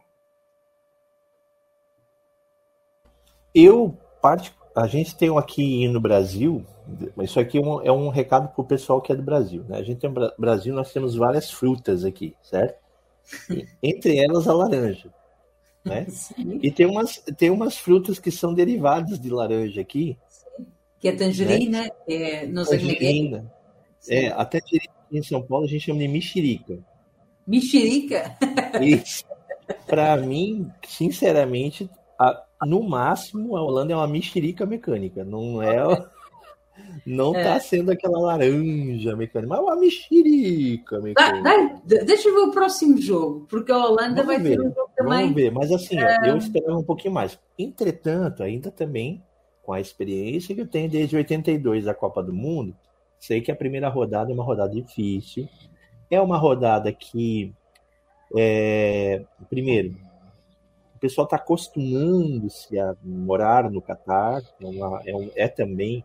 Eu, 3.55 3.97
a 4.75 4.87
gente 4.87 5.17
tem 5.17 5.37
aqui 5.39 5.89
no 5.89 6.01
Brasil, 6.01 6.65
isso 7.23 7.41
aqui 7.41 7.59
é 7.59 7.61
um, 7.61 7.83
é 7.83 7.91
um 7.91 8.09
recado 8.09 8.49
para 8.49 8.61
o 8.61 8.67
pessoal 8.67 9.01
que 9.01 9.11
é 9.11 9.17
do 9.17 9.23
Brasil. 9.23 9.65
Né? 9.69 9.79
A 9.79 9.83
gente 9.83 10.01
tem 10.01 10.11
no 10.11 10.33
Brasil, 10.39 10.75
nós 10.75 10.93
temos 10.93 11.15
várias 11.15 11.51
frutas 11.51 12.05
aqui, 12.05 12.37
certo? 12.43 12.79
E, 13.51 13.67
entre 13.83 14.19
elas 14.19 14.47
a 14.47 14.53
laranja. 14.53 15.13
Né? 15.85 16.07
E 16.63 16.71
tem 16.71 16.85
umas, 16.85 17.17
tem 17.37 17.49
umas 17.51 17.79
frutas 17.79 18.19
que 18.19 18.31
são 18.31 18.53
derivadas 18.53 19.19
de 19.19 19.31
laranja 19.31 19.81
aqui. 19.81 20.19
Que 20.99 21.09
é 21.09 21.13
tangerina, 21.13 21.83
né? 21.83 21.91
é, 22.09 22.47
não 22.47 22.65
sei 22.65 22.79
tangerina. 22.79 23.53
É, 24.09 24.29
a 24.29 24.45
tangerina 24.45 24.95
em 25.13 25.23
São 25.23 25.43
Paulo 25.43 25.65
a 25.65 25.69
gente 25.69 25.85
chama 25.85 26.01
de 26.01 26.09
mexerica. 26.09 26.79
Mexerica? 27.47 28.37
Isso. 28.81 29.25
Para 29.87 30.17
mim, 30.17 30.71
sinceramente, 30.87 31.89
a, 32.19 32.45
no 32.65 32.83
máximo, 32.83 33.57
a 33.57 33.63
Holanda 33.63 33.93
é 33.93 33.97
uma 33.97 34.09
mexerica 34.09 34.65
mecânica. 34.65 35.25
Não 35.25 35.63
é. 35.63 35.77
Não 37.07 37.35
é. 37.35 37.43
tá 37.43 37.61
sendo 37.61 37.91
aquela 37.91 38.19
laranja 38.19 39.17
mecânica, 39.17 39.49
mas 39.49 39.59
é 39.59 39.63
uma 39.63 39.77
mexerica 39.77 41.01
mecânica. 41.01 41.43
Dá, 41.43 41.57
dá, 41.85 42.05
deixa 42.05 42.29
eu 42.29 42.35
ver 42.35 42.41
o 42.41 42.51
próximo 42.51 43.01
jogo, 43.01 43.47
porque 43.49 43.73
a 43.73 43.79
Holanda 43.79 44.23
vamos 44.23 44.27
vai 44.27 44.39
ver, 44.39 44.57
ter 44.57 44.61
um 44.61 44.75
jogo 44.75 44.91
também. 44.95 45.21
Vamos 45.21 45.35
ver, 45.35 45.53
mas 45.53 45.73
assim, 45.73 45.99
é... 45.99 46.31
eu 46.31 46.37
esperava 46.37 46.79
um 46.79 46.85
pouquinho 46.85 47.15
mais. 47.15 47.39
Entretanto, 47.59 48.43
ainda 48.43 48.71
também, 48.71 49.23
com 49.67 49.73
a 49.73 49.81
experiência 49.81 50.55
que 50.55 50.61
eu 50.61 50.69
tenho 50.69 50.89
desde 50.89 51.17
82 51.17 51.85
da 51.85 51.93
Copa 51.93 52.23
do 52.23 52.33
Mundo, 52.33 52.73
sei 53.19 53.41
que 53.41 53.51
a 53.51 53.57
primeira 53.57 53.89
rodada 53.89 54.31
é 54.31 54.35
uma 54.35 54.45
rodada 54.45 54.73
difícil. 54.73 55.49
É 56.09 56.21
uma 56.21 56.39
rodada 56.39 56.93
que, 56.93 57.53
é, 58.37 59.25
primeiro, 59.51 59.97
o 60.95 60.99
pessoal 61.01 61.25
está 61.25 61.35
acostumando-se 61.35 62.79
a 62.79 62.95
morar 63.03 63.69
no 63.69 63.83
Catar, 63.83 64.41
é, 64.61 64.67
uma, 64.67 65.03
é, 65.05 65.17
um, 65.17 65.31
é 65.35 65.49
também 65.49 66.05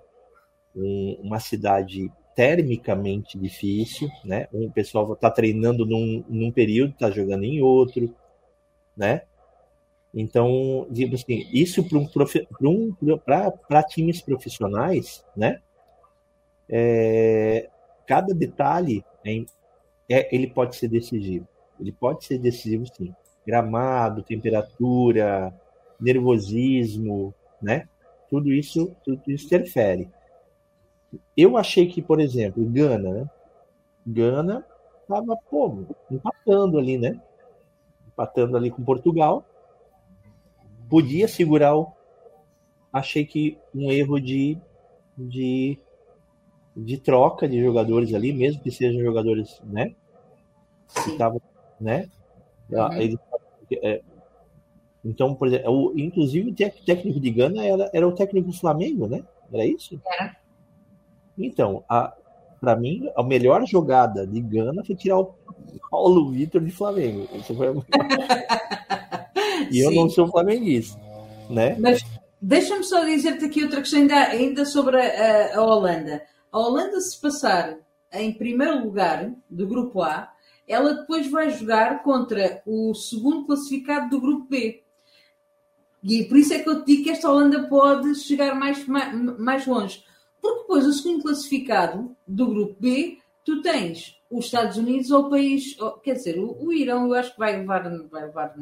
um, 0.75 1.19
uma 1.21 1.39
cidade 1.39 2.11
termicamente 2.35 3.37
difícil, 3.37 4.09
né? 4.25 4.47
O 4.51 4.71
pessoal 4.71 5.13
está 5.13 5.29
treinando 5.29 5.85
num, 5.85 6.25
num 6.27 6.51
período, 6.51 6.93
está 6.93 7.11
jogando 7.11 7.43
em 7.43 7.61
outro, 7.61 8.11
né? 8.97 9.21
Então, 10.13 10.87
digo 10.89 11.15
assim, 11.15 11.47
isso 11.53 11.83
para 11.87 11.97
um, 11.97 12.07
um, 12.61 12.95
times 13.87 14.21
profissionais, 14.21 15.23
né? 15.35 15.61
É, 16.69 17.69
cada 18.05 18.33
detalhe 18.33 19.03
é, 19.25 19.43
é, 20.09 20.35
ele 20.35 20.47
pode 20.47 20.75
ser 20.75 20.89
decisivo. 20.89 21.47
Ele 21.79 21.91
pode 21.91 22.25
ser 22.25 22.37
decisivo, 22.37 22.85
sim. 22.87 23.13
Gramado, 23.45 24.21
temperatura, 24.21 25.53
nervosismo, 25.99 27.33
né? 27.61 27.87
Tudo 28.29 28.51
isso, 28.51 28.95
tudo 29.03 29.21
isso 29.27 29.45
interfere. 29.45 30.09
Eu 31.35 31.57
achei 31.57 31.87
que, 31.87 32.01
por 32.01 32.19
exemplo, 32.19 32.63
Gana, 32.65 33.11
né? 33.11 33.29
Gana 34.05 34.65
estava, 35.01 35.37
pô, 35.49 35.83
empatando 36.09 36.77
ali, 36.77 36.97
né? 36.97 37.19
Empatando 38.07 38.57
ali 38.57 38.71
com 38.71 38.83
Portugal. 38.83 39.45
Podia 40.91 41.25
segurar 41.25 41.73
o. 41.73 41.89
Achei 42.91 43.25
que 43.25 43.57
um 43.73 43.89
erro 43.89 44.19
de, 44.19 44.57
de, 45.17 45.79
de 46.75 46.97
troca 46.97 47.47
de 47.47 47.63
jogadores 47.63 48.13
ali, 48.13 48.33
mesmo 48.33 48.61
que 48.61 48.69
sejam 48.69 49.01
jogadores, 49.01 49.61
né? 49.63 49.95
Que 50.93 51.11
estavam, 51.11 51.41
né? 51.79 52.09
Uhum. 52.69 52.93
Eles, 52.93 53.17
é, 53.81 54.01
então, 55.05 55.33
por 55.33 55.47
exemplo, 55.47 55.71
o, 55.71 55.97
inclusive 55.97 56.51
o 56.51 56.53
técnico 56.53 57.21
de 57.21 57.31
Gana 57.31 57.63
era, 57.65 57.89
era 57.93 58.05
o 58.05 58.11
técnico 58.11 58.51
do 58.51 58.57
Flamengo, 58.57 59.07
né? 59.07 59.23
Era 59.49 59.65
isso? 59.65 59.97
Era. 60.05 60.35
Então, 61.37 61.85
para 62.59 62.75
mim, 62.75 63.09
a 63.15 63.23
melhor 63.23 63.65
jogada 63.65 64.27
de 64.27 64.41
Gana 64.41 64.83
foi 64.83 64.95
tirar 64.95 65.19
o 65.19 65.33
Paulo 65.89 66.29
Vitor 66.31 66.61
de 66.61 66.71
Flamengo. 66.71 67.29
Isso 67.33 67.55
foi 67.55 67.67
e 69.71 69.79
eu 69.79 69.91
não 69.91 70.09
sou 70.09 70.27
flamenguista, 70.27 70.99
né? 71.49 71.75
Mas 71.79 72.03
deixa-me 72.41 72.83
só 72.83 73.03
dizer-te 73.03 73.45
aqui 73.45 73.63
outra 73.63 73.81
questão 73.81 73.99
ainda, 73.99 74.15
ainda 74.15 74.65
sobre 74.65 74.99
a, 74.99 75.57
a, 75.57 75.63
Holanda. 75.63 76.21
A 76.51 76.59
Holanda, 76.59 76.99
se 76.99 77.19
passar 77.19 77.77
em 78.11 78.33
primeiro 78.33 78.83
lugar 78.83 79.31
do 79.49 79.67
grupo 79.67 80.01
A, 80.01 80.31
ela 80.67 80.93
depois 80.93 81.29
vai 81.29 81.49
jogar 81.49 82.03
contra 82.03 82.61
o 82.65 82.93
segundo 82.93 83.45
classificado 83.45 84.09
do 84.09 84.21
grupo 84.21 84.47
B. 84.49 84.83
E 86.03 86.23
por 86.23 86.37
isso 86.37 86.53
é 86.53 86.59
que 86.59 86.69
eu 86.69 86.83
te 86.83 86.87
digo 86.87 87.03
que 87.03 87.09
esta 87.11 87.29
Holanda 87.29 87.67
pode 87.67 88.15
chegar 88.15 88.55
mais, 88.55 88.85
mais, 88.87 89.13
mais 89.39 89.67
longe. 89.67 90.03
Porque 90.41 90.61
depois, 90.61 90.85
o 90.85 90.93
segundo 90.93 91.21
classificado 91.21 92.15
do 92.27 92.47
grupo 92.47 92.75
B, 92.79 93.19
tu 93.45 93.61
tens 93.61 94.19
os 94.31 94.45
Estados 94.45 94.77
Unidos 94.77 95.11
ou 95.11 95.25
o 95.25 95.29
país, 95.29 95.75
quer 96.01 96.13
dizer, 96.13 96.39
o, 96.39 96.57
o, 96.65 96.71
Irão, 96.71 97.07
eu 97.07 97.13
acho 97.15 97.33
que 97.33 97.39
vai 97.39 97.57
levar, 97.57 97.83
vai 98.09 98.25
levar, 98.25 98.55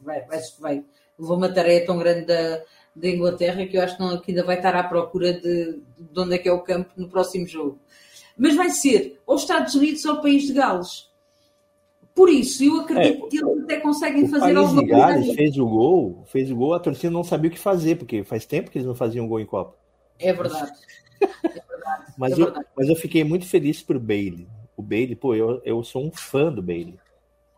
vai, 0.00 0.20
vai, 0.22 0.40
vai 0.58 0.84
levou 1.18 1.36
uma 1.36 1.48
tarefa 1.48 1.86
tão 1.86 1.98
grande 1.98 2.26
da, 2.26 2.62
da 2.94 3.08
Inglaterra 3.08 3.66
que 3.66 3.76
eu 3.76 3.82
acho 3.82 3.96
que, 3.96 4.02
não, 4.02 4.20
que 4.20 4.32
ainda 4.32 4.44
vai 4.44 4.56
estar 4.56 4.74
à 4.74 4.82
procura 4.82 5.32
de, 5.32 5.80
de 5.96 6.20
onde 6.20 6.34
é 6.34 6.38
que 6.38 6.48
é 6.48 6.52
o 6.52 6.60
campo 6.60 6.90
no 6.96 7.08
próximo 7.08 7.46
jogo. 7.46 7.78
Mas 8.36 8.54
vai 8.54 8.68
ser 8.68 9.20
ou 9.24 9.36
Estados 9.36 9.74
Unidos 9.74 10.04
ou 10.04 10.14
o 10.14 10.22
país 10.22 10.46
de 10.46 10.52
Gales. 10.52 11.06
Por 12.14 12.28
isso, 12.30 12.64
eu 12.64 12.80
acredito 12.80 13.26
é, 13.26 13.28
que 13.28 13.36
eles 13.36 13.62
até 13.62 13.80
conseguem 13.80 14.26
fazer 14.26 14.56
alguma 14.56 14.80
coisa. 14.80 14.96
O 14.96 14.98
Gales 14.98 15.34
fez 15.34 15.58
o 15.58 15.66
gol, 15.66 16.24
fez 16.26 16.50
o 16.50 16.56
gol, 16.56 16.74
a 16.74 16.80
torcida 16.80 17.10
não 17.10 17.22
sabia 17.22 17.50
o 17.50 17.52
que 17.52 17.58
fazer, 17.58 17.96
porque 17.96 18.24
faz 18.24 18.46
tempo 18.46 18.70
que 18.70 18.78
eles 18.78 18.88
não 18.88 18.94
faziam 18.94 19.28
gol 19.28 19.40
em 19.40 19.46
Copa. 19.46 19.76
É 20.18 20.32
verdade. 20.32 20.72
mas, 22.16 22.38
é 22.38 22.42
eu, 22.42 22.52
mas 22.76 22.88
eu 22.88 22.96
fiquei 22.96 23.22
muito 23.22 23.46
feliz 23.46 23.82
por 23.82 23.98
Bailey. 23.98 24.48
O 24.76 24.82
Bailey, 24.82 25.16
pô, 25.16 25.34
eu, 25.34 25.60
eu 25.64 25.82
sou 25.82 26.04
um 26.04 26.10
fã 26.10 26.52
do 26.52 26.62
Bailey. 26.62 26.98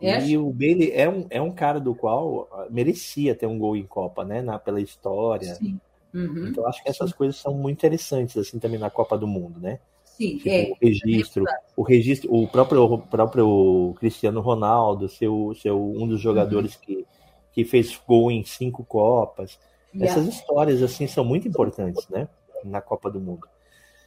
É? 0.00 0.24
E 0.24 0.38
o 0.38 0.50
Bailey 0.50 0.92
é 0.92 1.08
um, 1.08 1.26
é 1.28 1.42
um 1.42 1.50
cara 1.50 1.80
do 1.80 1.94
qual 1.94 2.48
ah, 2.52 2.66
merecia 2.70 3.34
ter 3.34 3.46
um 3.46 3.58
gol 3.58 3.76
em 3.76 3.84
Copa, 3.84 4.24
né? 4.24 4.40
Na, 4.40 4.58
pela 4.58 4.80
história. 4.80 5.54
Sim. 5.56 5.80
Uhum. 6.14 6.48
Então 6.48 6.66
acho 6.66 6.82
que 6.82 6.88
essas 6.88 7.12
coisas 7.12 7.36
são 7.36 7.52
muito 7.52 7.78
interessantes 7.78 8.36
assim 8.36 8.58
também 8.58 8.78
na 8.78 8.90
Copa 8.90 9.18
do 9.18 9.26
Mundo, 9.26 9.60
né? 9.60 9.80
Sim, 10.04 10.36
tipo, 10.36 10.48
é, 10.48 10.70
o 10.70 10.76
registro, 10.80 11.48
é 11.48 11.58
o 11.76 11.82
registro, 11.82 12.34
o 12.34 12.48
próprio, 12.48 12.82
o 12.82 12.98
próprio 12.98 13.94
Cristiano 13.98 14.40
Ronaldo, 14.40 15.08
seu, 15.08 15.52
seu 15.60 15.80
um 15.80 16.08
dos 16.08 16.20
jogadores 16.20 16.74
uhum. 16.74 16.80
que, 16.82 17.06
que 17.52 17.64
fez 17.64 18.00
gol 18.06 18.30
em 18.30 18.44
cinco 18.44 18.84
Copas. 18.84 19.58
Yeah. 19.94 20.12
Essas 20.12 20.32
histórias 20.32 20.82
assim 20.82 21.06
são 21.06 21.24
muito 21.24 21.46
importantes, 21.46 22.08
né? 22.08 22.28
na 22.64 22.80
Copa 22.80 23.10
do 23.10 23.20
Mundo. 23.20 23.46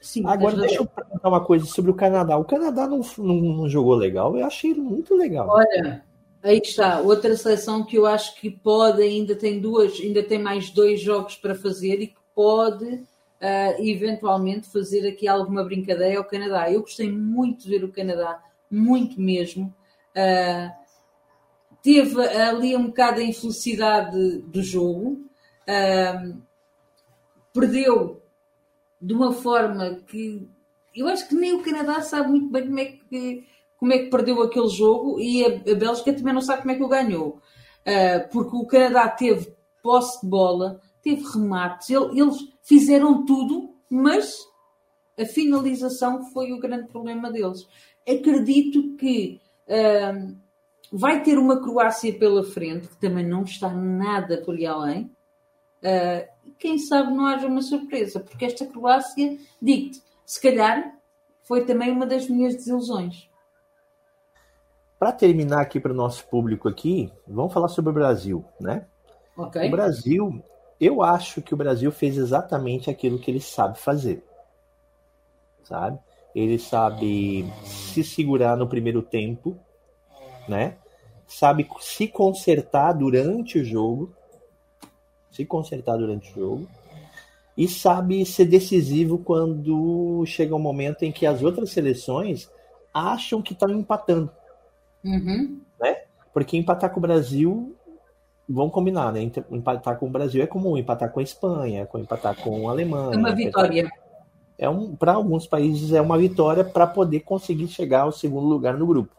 Sim, 0.02 0.26
Agora, 0.26 0.58
deixa 0.58 0.78
eu 0.78 0.86
perguntar 0.86 1.30
uma 1.30 1.46
coisa 1.46 1.64
sobre 1.66 1.92
o 1.92 1.94
Canadá. 1.94 2.36
O 2.36 2.44
Canadá 2.44 2.88
não, 2.88 3.02
não, 3.20 3.36
não, 3.36 3.70
jogou 3.70 3.94
legal, 3.94 4.36
eu 4.36 4.44
achei 4.44 4.72
ele 4.72 4.82
muito 4.82 5.16
legal. 5.16 5.48
Olha, 5.48 6.04
aí 6.42 6.58
está, 6.58 7.00
outra 7.02 7.38
seleção 7.38 7.86
que 7.86 7.98
eu 7.98 8.08
acho 8.08 8.36
que 8.36 8.50
pode, 8.50 9.04
ainda 9.04 9.36
tem 9.36 9.62
duas, 9.62 10.00
ainda 10.02 10.24
tem 10.24 10.40
mais 10.40 10.72
dois 10.72 11.00
jogos 11.00 11.36
para 11.36 11.54
fazer 11.54 12.02
e 12.02 12.08
que 12.08 12.20
pode 12.34 12.86
uh, 12.86 13.06
eventualmente 13.80 14.72
fazer 14.72 15.08
aqui 15.08 15.28
alguma 15.28 15.64
brincadeira 15.64 16.18
ao 16.18 16.26
Canadá. 16.26 16.72
Eu 16.72 16.82
gostei 16.82 17.12
muito 17.12 17.64
de 17.64 17.70
ver 17.70 17.84
o 17.84 17.92
Canadá, 17.92 18.42
muito 18.72 19.22
mesmo. 19.22 19.72
Uh, 20.16 20.72
teve 21.84 22.20
ali 22.26 22.76
um 22.76 22.88
bocado 22.88 23.20
a 23.20 23.24
infelicidade 23.24 24.40
do 24.40 24.64
jogo. 24.64 25.20
Uh, 25.68 26.42
perdeu 27.54 28.21
de 29.02 29.14
uma 29.14 29.32
forma 29.34 29.96
que 30.08 30.48
eu 30.96 31.08
acho 31.08 31.28
que 31.28 31.36
nem 31.36 31.54
o 31.54 31.64
Canadá 31.64 32.02
sabe 32.02 32.30
muito 32.30 32.50
bem 32.50 32.68
como 32.68 32.80
é 32.80 32.86
que, 32.86 33.48
como 33.78 33.94
é 33.94 34.00
que 34.00 34.10
perdeu 34.10 34.42
aquele 34.42 34.70
jogo 34.70 35.20
e 35.20 35.44
a, 35.46 35.72
a 35.72 35.76
Bélgica 35.76 36.14
também 36.14 36.34
não 36.34 36.42
sabe 36.42 36.62
como 36.62 36.72
é 36.72 36.76
que 36.76 36.84
o 36.84 36.88
ganhou. 36.88 37.40
Uh, 37.82 38.30
porque 38.32 38.56
o 38.56 38.68
Canadá 38.68 39.10
teve 39.10 39.56
posse 39.82 40.22
de 40.22 40.30
bola, 40.30 40.80
teve 41.02 41.24
remates, 41.34 41.90
ele, 41.90 42.20
eles 42.20 42.38
fizeram 42.62 43.26
tudo, 43.26 43.74
mas 43.90 44.38
a 45.20 45.26
finalização 45.26 46.24
foi 46.32 46.52
o 46.52 46.60
grande 46.60 46.88
problema 46.88 47.32
deles. 47.32 47.68
Acredito 48.08 48.96
que 48.98 49.42
uh, 49.68 50.38
vai 50.92 51.24
ter 51.24 51.40
uma 51.40 51.62
Croácia 51.62 52.14
pela 52.14 52.44
frente, 52.44 52.88
que 52.88 52.98
também 52.98 53.26
não 53.26 53.44
está 53.44 53.70
nada 53.70 54.38
por 54.42 54.56
aí 54.56 54.66
além. 54.66 55.12
Uh, 55.82 56.31
quem 56.58 56.78
sabe 56.78 57.14
não 57.14 57.26
haja 57.26 57.48
uma 57.48 57.62
surpresa, 57.62 58.20
porque 58.20 58.46
esta 58.46 58.66
Croácia, 58.66 59.38
digo-te, 59.62 60.02
se 60.26 60.42
calhar 60.42 60.98
foi 61.44 61.66
também 61.66 61.92
uma 61.92 62.06
das 62.06 62.28
minhas 62.30 62.56
desilusões. 62.56 63.30
Para 64.98 65.12
terminar 65.12 65.62
aqui 65.62 65.80
para 65.80 65.92
o 65.92 65.96
nosso 65.96 66.28
público 66.28 66.70
aqui, 66.70 67.12
vamos 67.28 67.52
falar 67.52 67.68
sobre 67.68 67.90
o 67.90 67.94
Brasil, 67.94 68.46
né? 68.60 68.86
Ok. 69.36 69.68
O 69.68 69.72
Brasil, 69.72 70.44
eu 70.80 71.02
acho 71.02 71.42
que 71.42 71.54
o 71.54 71.58
Brasil 71.58 71.92
fez 71.92 72.18
exatamente 72.18 72.90
aquilo 72.90 73.20
que 73.20 73.32
ele 73.32 73.42
sabe 73.42 73.80
fazer. 73.80 74.24
Sabe? 75.64 76.00
Ele 76.36 76.58
sabe 76.60 77.46
se 77.64 78.04
segurar 78.04 78.56
no 78.56 78.68
primeiro 78.68 79.02
tempo, 79.02 79.58
né? 80.48 80.78
Sabe 81.26 81.68
se 81.80 82.08
consertar 82.08 82.94
durante 82.94 83.60
o 83.60 83.66
jogo, 83.66 84.14
se 85.32 85.46
consertar 85.46 85.98
durante 85.98 86.32
o 86.32 86.36
jogo 86.36 86.68
e 87.58 87.68
sabe 87.68 88.26
ser 88.26 88.46
decisivo 88.46 89.18
quando 89.18 90.24
chega 90.26 90.56
um 90.56 90.60
momento 90.60 91.04
em 91.04 91.12
que 91.12 91.26
as 91.26 91.42
outras 91.44 91.72
seleções 91.72 92.50
acham 92.94 93.42
que 93.42 93.54
estão 93.54 93.70
empatando, 93.70 94.30
Uhum. 95.04 95.60
né? 95.80 96.04
Porque 96.34 96.58
empatar 96.58 96.92
com 96.92 97.00
o 97.00 97.02
Brasil, 97.02 97.76
vamos 98.48 98.72
combinar, 98.74 99.12
né? 99.12 99.22
Empatar 99.50 99.98
com 99.98 100.08
o 100.08 100.12
Brasil 100.12 100.44
é 100.44 100.48
comum, 100.48 100.78
empatar 100.78 101.12
com 101.12 101.20
a 101.20 101.24
Espanha, 101.24 101.86
com 101.86 101.98
empatar 102.00 102.36
com 102.42 102.70
a 102.70 102.72
Alemanha. 102.72 103.16
É 103.16 103.18
uma 103.18 103.36
vitória. 103.36 103.92
É 104.58 104.70
um, 104.70 104.96
para 104.96 105.14
alguns 105.14 105.48
países 105.48 105.92
é 105.92 106.00
uma 106.00 106.18
vitória 106.18 106.64
para 106.64 106.86
poder 106.86 107.22
conseguir 107.22 107.68
chegar 107.68 108.02
ao 108.02 108.12
segundo 108.12 108.48
lugar 108.48 108.78
no 108.78 108.86
grupo. 108.86 109.12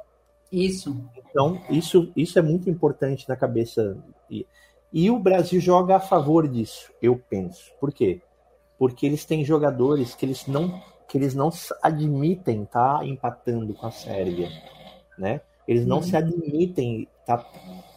Isso. 0.53 0.97
Então, 1.31 1.61
isso, 1.69 2.13
isso 2.15 2.39
é 2.39 2.43
muito 2.43 2.71
importante 2.71 3.29
na 3.29 3.35
cabeça. 3.35 3.97
E, 4.31 4.47
e 4.93 5.11
o 5.11 5.19
Brasil 5.19 5.61
joga 5.61 5.97
a 5.97 6.01
favor 6.01 6.47
disso, 6.47 6.93
eu 7.01 7.17
penso. 7.17 7.73
Por 7.81 7.93
quê? 7.93 8.21
Porque 8.79 9.07
eles 9.07 9.25
têm 9.25 9.45
jogadores 9.45 10.15
que 10.15 10.27
eles 10.27 10.47
não, 10.47 10.83
que 11.09 11.17
eles 11.17 11.35
não 11.35 11.51
admitem 11.83 12.65
estar 12.65 12.99
tá 12.99 13.07
empatando 13.07 13.73
com 13.75 13.87
a 13.87 13.91
Sérvia. 13.91 14.51
Né? 15.17 15.41
Eles 15.67 15.87
não 15.87 15.99
Uhum. 15.99 16.03
se 16.03 16.17
admitem 16.17 17.09
tá 17.25 17.45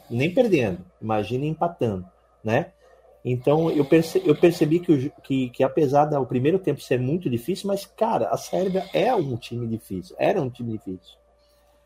nem 0.10 0.34
perdendo, 0.34 0.80
imagina 1.02 1.46
empatando. 1.46 2.06
Né? 2.44 2.72
Então 3.24 3.72
eu, 3.72 3.84
perce, 3.84 4.22
eu 4.24 4.36
percebi 4.36 4.80
que, 4.80 4.92
o 4.92 5.22
que, 5.22 5.50
que 5.50 5.64
apesar 5.64 6.06
do 6.06 6.26
primeiro 6.26 6.60
tempo 6.60 6.80
ser 6.80 7.00
muito 7.00 7.30
difícil, 7.30 7.68
mas 7.68 7.86
cara, 7.86 8.30
a 8.30 8.38
Sérvia 8.38 8.88
é 8.94 9.14
um 9.16 9.36
time 9.36 9.66
difícil, 9.68 10.16
era 10.20 10.40
um 10.40 10.50
time 10.50 10.74
difícil. 10.74 11.18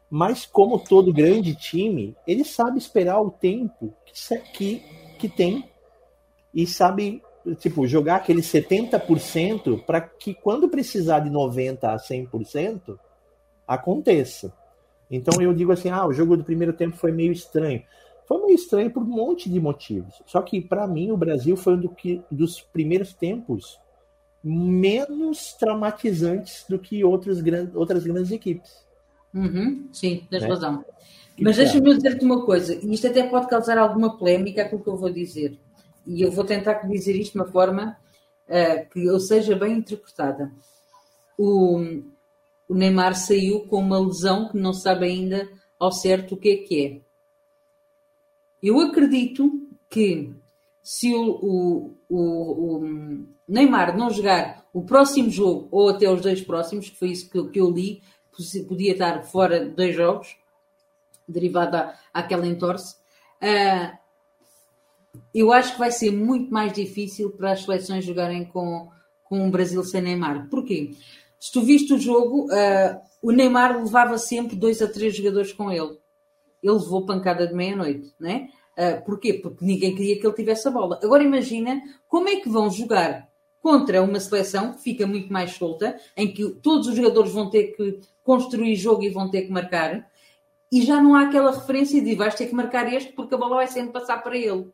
Mas 0.10 0.46
como 0.46 0.80
todo 0.80 1.14
grande 1.14 1.56
time, 1.56 2.16
ele 2.26 2.44
sabe 2.44 2.78
esperar 2.78 3.22
o 3.22 3.30
tempo 3.30 3.94
que, 4.06 4.38
que, 4.54 4.84
que 5.20 5.30
tem 5.30 5.70
e 6.54 6.66
sabe 6.66 7.22
tipo 7.60 7.88
jogar 7.88 8.18
aquele 8.18 8.42
70% 8.42 9.84
para 9.86 10.02
que 10.02 10.34
quando 10.34 10.68
precisar 10.68 11.20
de 11.20 11.30
90 11.30 11.92
a 11.92 11.98
100% 11.98 12.98
aconteça. 13.68 14.54
Então 15.10 15.42
eu 15.42 15.54
digo 15.54 15.72
assim, 15.72 15.90
ah, 15.90 16.06
o 16.06 16.14
jogo 16.14 16.38
do 16.38 16.44
primeiro 16.44 16.74
tempo 16.74 16.98
foi 16.98 17.12
meio 17.12 17.32
estranho. 17.32 17.84
Foi 18.28 18.40
meio 18.46 18.56
estranho 18.56 18.92
por 18.92 19.02
um 19.02 19.08
monte 19.08 19.50
de 19.50 19.60
motivos. 19.60 20.22
Só 20.26 20.42
que 20.42 20.62
para 20.62 20.88
mim 20.88 21.12
o 21.12 21.18
Brasil 21.18 21.56
foi 21.56 21.74
um 21.74 21.80
do 21.80 21.90
que, 21.90 22.22
dos 22.30 22.62
primeiros 22.62 23.14
tempos 23.14 23.80
menos 24.44 25.54
traumatizantes 25.54 26.66
do 26.70 26.80
que 26.80 27.04
outros, 27.04 27.40
outras 27.74 28.04
grandes 28.04 28.32
equipes. 28.32 28.86
Uhum. 29.34 29.88
Sim, 29.94 30.24
tens 30.30 30.44
Né? 30.44 30.48
razão. 30.50 30.84
Mas 31.40 31.56
deixa-me 31.56 31.96
dizer-te 31.96 32.26
uma 32.26 32.44
coisa, 32.46 32.76
e 32.76 32.94
isto 32.94 33.08
até 33.08 33.24
pode 33.24 33.48
causar 33.48 33.78
alguma 33.78 34.18
polémica, 34.18 34.62
aquilo 34.64 34.82
que 34.84 34.90
eu 34.90 34.98
vou 34.98 35.10
dizer. 35.10 35.58
E 36.06 36.22
eu 36.22 36.32
vou 36.32 36.44
tentar 36.44 36.74
dizer 36.88 37.16
isto 37.16 37.34
de 37.34 37.40
uma 37.40 37.48
forma 37.48 37.96
eh, 38.48 38.80
que 38.92 39.06
eu 39.06 39.20
seja 39.20 39.56
bem 39.56 39.78
interpretada. 39.78 40.52
O, 41.38 41.78
o 42.68 42.76
Neymar 42.76 43.16
saiu 43.16 43.62
com 43.68 43.78
uma 43.78 44.00
lesão 44.00 44.50
que 44.50 44.58
não 44.58 44.74
sabe 44.74 45.06
ainda 45.06 45.48
ao 45.80 45.92
certo 45.92 46.34
o 46.36 46.38
que 46.38 46.50
é 46.50 46.58
que 46.58 46.86
é. 46.86 47.02
Eu 48.62 48.80
acredito 48.82 49.50
que 49.90 50.34
se 50.84 51.14
o, 51.14 51.96
o, 52.10 52.18
o, 52.80 53.26
Neymar 53.48 53.98
não 53.98 54.10
jogar 54.10 54.66
o 54.74 54.82
próximo 54.84 55.30
jogo 55.30 55.68
ou 55.72 55.90
até 55.90 56.10
os 56.12 56.22
dois 56.22 56.42
próximos, 56.42 56.90
que 56.90 56.98
foi 56.98 57.10
isso 57.12 57.30
que, 57.30 57.38
eu- 57.38 57.50
que 57.50 57.60
eu 57.60 57.70
li, 57.72 58.02
podia 58.68 58.94
estar 58.94 59.24
fora 59.24 59.66
dois 59.66 59.96
jogos, 59.96 60.38
derivado 61.28 61.78
à, 61.78 61.96
àquela 62.14 62.48
entorse, 62.48 62.96
ah, 63.42 63.98
eu 65.34 65.52
acho 65.52 65.74
que 65.74 65.80
vai 65.80 65.92
ser 65.92 66.12
muito 66.12 66.52
mais 66.52 66.74
difícil 66.74 67.32
para 67.32 67.52
as 67.52 67.64
seleções 67.64 68.06
jogarem 68.06 68.46
com, 68.46 68.90
com 69.24 69.48
o 69.48 69.52
Brasil 69.52 69.84
sem 69.84 70.02
Neymar. 70.02 70.50
Porquê? 70.50 70.96
Se 71.40 71.52
tu 71.52 71.62
viste 71.62 71.94
o 71.94 72.00
jogo, 72.00 72.48
ah, 72.52 73.02
o 73.22 73.32
Neymar 73.32 73.78
levava 73.84 74.18
sempre 74.18 74.56
dois 74.56 74.82
a 74.82 74.88
três 74.88 75.16
jogadores 75.16 75.54
com 75.54 75.72
ele. 75.72 75.98
Ele 76.62 76.74
levou 76.74 77.06
pancada 77.06 77.48
de 77.48 77.54
meia-noite, 77.54 78.14
né? 78.20 78.50
Ah, 78.78 79.02
porquê? 79.06 79.34
Porque 79.34 79.64
ninguém 79.64 79.96
queria 79.96 80.20
que 80.20 80.26
ele 80.26 80.36
tivesse 80.36 80.68
a 80.68 80.72
bola. 80.72 81.00
Agora 81.04 81.24
imagina 81.24 81.82
como 82.08 82.30
é 82.30 82.38
que 82.38 82.50
vão 82.50 82.70
jogar 82.70 83.29
contra 83.62 84.02
uma 84.02 84.20
seleção 84.20 84.74
que 84.74 84.82
fica 84.82 85.06
muito 85.06 85.32
mais 85.32 85.52
solta, 85.52 86.00
em 86.16 86.32
que 86.34 86.50
todos 86.62 86.88
os 86.88 86.96
jogadores 86.96 87.32
vão 87.32 87.50
ter 87.50 87.76
que 87.76 88.00
construir 88.24 88.76
jogo 88.76 89.04
e 89.04 89.10
vão 89.10 89.30
ter 89.30 89.44
que 89.44 89.52
marcar, 89.52 90.10
e 90.72 90.82
já 90.84 91.02
não 91.02 91.16
há 91.16 91.24
aquela 91.24 91.52
referência 91.52 92.02
de 92.02 92.16
vais 92.16 92.36
ter 92.36 92.46
que 92.48 92.56
marcar 92.56 92.92
este 92.94 93.12
porque 93.14 93.34
a 93.36 93.38
bola 93.38 93.56
vai 93.58 93.68
sempre 93.68 93.92
passar 93.92 94.22
para 94.24 94.38
ele. 94.38 94.68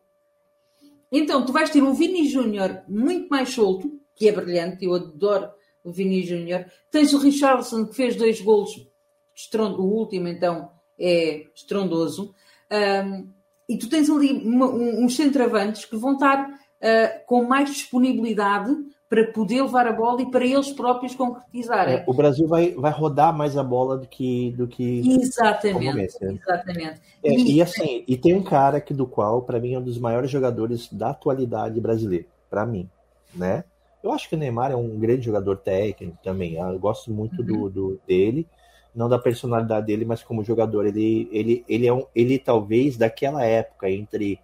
Então, 1.11 1.45
tu 1.45 1.53
vais 1.53 1.69
ter 1.69 1.81
um 1.81 1.93
Vini 1.93 2.27
Júnior 2.27 2.81
muito 2.87 3.29
mais 3.29 3.49
solto, 3.49 3.99
que 4.15 4.27
é 4.27 4.31
brilhante, 4.31 4.83
eu 4.83 4.93
adoro 4.93 5.49
o 5.83 5.91
Vini 5.91 6.23
Júnior. 6.23 6.65
Tens 6.91 7.13
o 7.13 7.17
Richardson, 7.17 7.85
que 7.85 7.95
fez 7.95 8.15
dois 8.15 8.41
golos, 8.41 8.87
estron- 9.33 9.75
o 9.77 9.83
último 9.83 10.27
então 10.27 10.71
é 10.99 11.45
estrondoso. 11.53 12.33
Ahm, 12.69 13.27
e 13.69 13.77
tu 13.77 13.87
tens 13.89 14.09
ali 14.09 14.31
uma- 14.33 14.69
um- 14.69 15.05
uns 15.05 15.15
centroavantes 15.15 15.85
que 15.85 15.95
vão 15.95 16.13
estar 16.13 16.59
ah, 16.85 17.19
com 17.25 17.43
mais 17.43 17.69
disponibilidade 17.69 18.71
para 19.09 19.25
poder 19.31 19.61
levar 19.61 19.87
a 19.87 19.93
bola 19.93 20.21
e 20.21 20.31
para 20.31 20.45
eles 20.45 20.71
próprios 20.71 21.15
concretizarem. 21.15 21.97
É, 21.97 22.03
o 22.07 22.13
Brasil 22.13 22.47
vai, 22.47 22.71
vai 22.71 22.91
rodar 22.91 23.35
mais 23.35 23.55
a 23.57 23.63
bola 23.63 23.97
do 23.97 24.07
que 24.07 24.51
do 24.51 24.67
que 24.67 25.01
Exatamente, 25.21 26.23
né? 26.23 26.37
exatamente. 26.41 27.01
É, 27.23 27.31
E- 27.33 27.53
e 27.55 27.61
assim, 27.61 28.03
e 28.07 28.17
tem 28.17 28.35
um 28.35 28.43
cara 28.43 28.79
que 28.81 28.93
do 28.93 29.05
qual, 29.05 29.41
para 29.41 29.59
mim, 29.59 29.73
é 29.73 29.79
um 29.79 29.83
dos 29.83 29.97
maiores 29.97 30.29
jogadores 30.29 30.91
da 30.91 31.09
atualidade 31.09 31.79
brasileira, 31.79 32.25
para 32.49 32.65
mim, 32.65 32.89
né? 33.33 33.63
Eu 34.03 34.11
acho 34.11 34.29
que 34.29 34.35
o 34.35 34.37
Neymar 34.37 34.71
é 34.71 34.75
um 34.75 34.99
grande 34.99 35.23
jogador 35.25 35.57
técnico 35.57 36.17
também. 36.23 36.59
ah, 36.61 36.71
Eu 36.71 36.79
gosto 36.79 37.11
muito 37.11 37.41
do, 37.41 37.69
do- 37.69 37.99
dele, 38.07 38.47
não 38.93 39.09
da 39.09 39.17
personalidade 39.17 39.87
dele, 39.87 40.05
mas 40.05 40.23
como 40.23 40.43
jogador, 40.43 40.85
ele 40.85 41.27
ele 41.31 41.65
ele 41.67 41.87
é 41.87 41.93
um, 41.93 42.05
ele 42.15 42.37
talvez 42.37 42.97
daquela 42.97 43.43
época 43.43 43.89
entre 43.89 44.39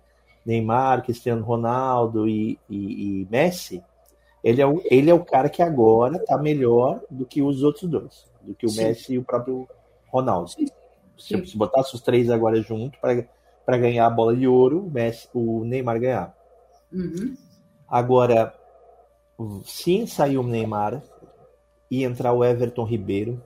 Neymar, 0.46 1.04
Cristiano 1.04 1.44
Ronaldo 1.44 2.28
e, 2.28 2.60
e- 2.70 3.22
e 3.24 3.28
Messi, 3.30 3.84
ele 4.44 4.62
é, 4.62 4.66
o, 4.66 4.82
ele 4.86 5.10
é 5.10 5.14
o 5.14 5.24
cara 5.24 5.50
que 5.50 5.62
agora 5.62 6.18
tá 6.26 6.38
melhor 6.38 7.02
do 7.10 7.26
que 7.26 7.42
os 7.42 7.62
outros 7.64 7.90
dois, 7.90 8.26
do 8.42 8.56
que 8.56 8.66
o 8.66 8.70
Sim. 8.70 8.84
Messi 8.84 9.14
e 9.14 9.18
o 9.18 9.24
próprio 9.24 9.68
Ronaldo. 10.08 10.50
Sim. 10.50 10.66
Se, 11.18 11.46
se 11.46 11.58
botasse 11.58 11.94
os 11.94 12.02
três 12.02 12.30
agora 12.32 12.60
junto 12.62 12.98
para 13.00 13.78
ganhar 13.78 14.08
a 14.08 14.10
bola 14.10 14.36
de 14.36 14.48
ouro, 14.48 14.88
o, 14.88 14.90
Messi, 14.90 15.28
o 15.34 15.64
Neymar 15.64 16.00
ganhar. 16.00 16.36
Uhum. 16.92 17.38
Agora, 17.88 18.54
se 19.64 20.08
sair 20.08 20.38
o 20.38 20.44
Neymar 20.44 21.04
e 21.90 22.04
entrar 22.04 22.34
o 22.34 22.44
Everton 22.44 22.84
Ribeiro, 22.86 23.42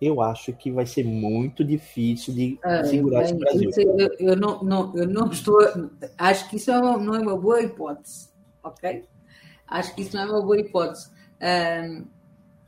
eu 0.00 0.20
acho 0.20 0.52
que 0.52 0.70
vai 0.70 0.86
ser 0.86 1.04
muito 1.04 1.64
difícil 1.64 2.34
de 2.34 2.58
Ah, 2.62 2.84
segurar 2.84 3.20
bem, 3.20 3.24
esse 3.24 3.34
Brasil. 3.34 3.70
eu, 3.76 4.10
eu 4.18 4.36
não, 4.36 4.62
não, 4.62 4.96
eu 4.96 5.06
não 5.08 5.30
estou. 5.30 5.58
Acho 6.18 6.48
que 6.50 6.56
isso 6.56 6.70
é 6.70 6.80
não 6.80 7.14
é 7.14 7.20
uma 7.20 7.36
boa 7.36 7.62
hipótese, 7.62 8.28
ok? 8.62 9.04
Acho 9.66 9.94
que 9.94 10.02
isso 10.02 10.16
não 10.16 10.22
é 10.22 10.26
uma 10.26 10.42
boa 10.42 10.60
hipótese. 10.60 11.10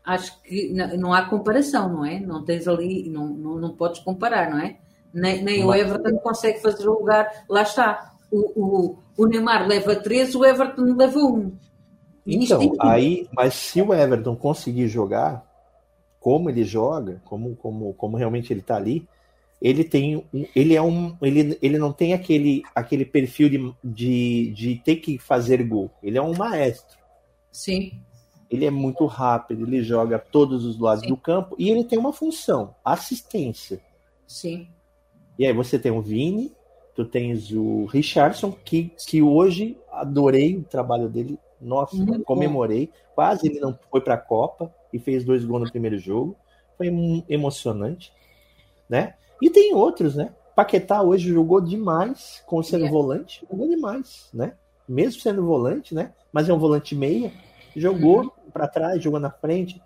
Acho 0.04 0.40
que 0.42 0.72
não, 0.72 0.96
não 0.96 1.12
há 1.14 1.28
comparação, 1.28 1.88
não 1.88 2.04
é? 2.04 2.20
Não 2.20 2.44
tens 2.44 2.68
ali, 2.68 3.08
não, 3.10 3.26
não, 3.26 3.56
não 3.56 3.74
podes 3.74 4.00
comparar, 4.00 4.50
não 4.50 4.60
é? 4.60 4.76
Nem, 5.12 5.42
nem 5.42 5.64
o 5.64 5.74
Everton 5.74 6.18
consegue 6.18 6.60
fazer 6.60 6.88
o 6.88 6.98
lugar. 6.98 7.44
Lá 7.48 7.62
está. 7.62 8.12
O, 8.30 8.60
o, 8.60 8.98
o 9.16 9.26
Neymar 9.26 9.66
leva 9.66 9.96
13, 9.96 10.36
o 10.36 10.44
Everton 10.44 10.94
leva 10.96 11.18
1. 11.18 11.52
Então, 12.26 12.72
aí, 12.80 13.28
mas 13.32 13.54
se 13.54 13.80
o 13.80 13.94
Everton 13.94 14.34
conseguir 14.36 14.88
jogar 14.88 15.45
como 16.26 16.50
ele 16.50 16.64
joga, 16.64 17.22
como, 17.24 17.54
como, 17.54 17.94
como 17.94 18.16
realmente 18.16 18.52
ele 18.52 18.60
tá 18.60 18.74
ali, 18.74 19.06
ele 19.62 19.84
tem 19.84 20.16
um, 20.16 20.44
ele 20.56 20.74
é 20.74 20.82
um 20.82 21.16
ele, 21.22 21.56
ele 21.62 21.78
não 21.78 21.92
tem 21.92 22.14
aquele, 22.14 22.64
aquele 22.74 23.04
perfil 23.04 23.48
de, 23.48 23.74
de, 23.84 24.50
de 24.50 24.74
ter 24.84 24.96
que 24.96 25.18
fazer 25.20 25.62
gol. 25.62 25.88
Ele 26.02 26.18
é 26.18 26.20
um 26.20 26.34
maestro. 26.34 26.98
Sim, 27.52 27.92
Ele 28.50 28.64
é 28.66 28.72
muito 28.72 29.06
rápido, 29.06 29.64
ele 29.68 29.84
joga 29.84 30.18
todos 30.18 30.64
os 30.64 30.80
lados 30.80 31.04
Sim. 31.04 31.10
do 31.10 31.16
campo 31.16 31.54
e 31.60 31.70
ele 31.70 31.84
tem 31.84 31.96
uma 31.96 32.12
função, 32.12 32.74
assistência. 32.84 33.80
sim. 34.26 34.66
E 35.38 35.46
aí 35.46 35.52
você 35.52 35.78
tem 35.78 35.92
o 35.92 36.02
Vini, 36.02 36.50
tu 36.92 37.04
tens 37.04 37.52
o 37.52 37.84
Richardson, 37.84 38.50
que, 38.50 38.90
que 39.06 39.22
hoje 39.22 39.78
adorei 39.92 40.56
o 40.56 40.64
trabalho 40.64 41.08
dele. 41.08 41.38
Nossa, 41.60 41.94
Muito 41.94 42.24
comemorei. 42.24 42.90
Quase 43.14 43.46
ele 43.46 43.60
não 43.60 43.78
foi 43.92 44.00
para 44.00 44.14
a 44.14 44.18
Copa 44.18 44.74
e 44.92 44.98
fez 44.98 45.24
dois 45.24 45.44
gols 45.44 45.62
no 45.62 45.70
primeiro 45.70 45.98
jogo. 45.98 46.36
Foi 46.76 46.88
emocionante, 47.28 48.12
né? 48.88 49.14
E 49.40 49.50
tem 49.50 49.74
outros, 49.74 50.14
né? 50.14 50.32
Paquetá 50.54 51.02
hoje 51.02 51.28
jogou 51.28 51.60
demais 51.60 52.42
com 52.46 52.62
sendo 52.62 52.84
Yeah. 52.84 52.92
volante, 52.98 53.46
jogou 53.50 53.68
demais, 53.68 54.28
né? 54.32 54.54
Mesmo 54.88 55.20
sendo 55.20 55.44
volante, 55.44 55.94
né? 55.94 56.12
Mas 56.32 56.48
é 56.48 56.54
um 56.54 56.58
volante 56.58 56.94
meia, 56.94 57.32
jogou 57.74 58.22
Uhum. 58.22 58.30
pra 58.52 58.66
trás, 58.68 59.02
jogou 59.02 59.20
na 59.20 59.30
frente. 59.30 59.82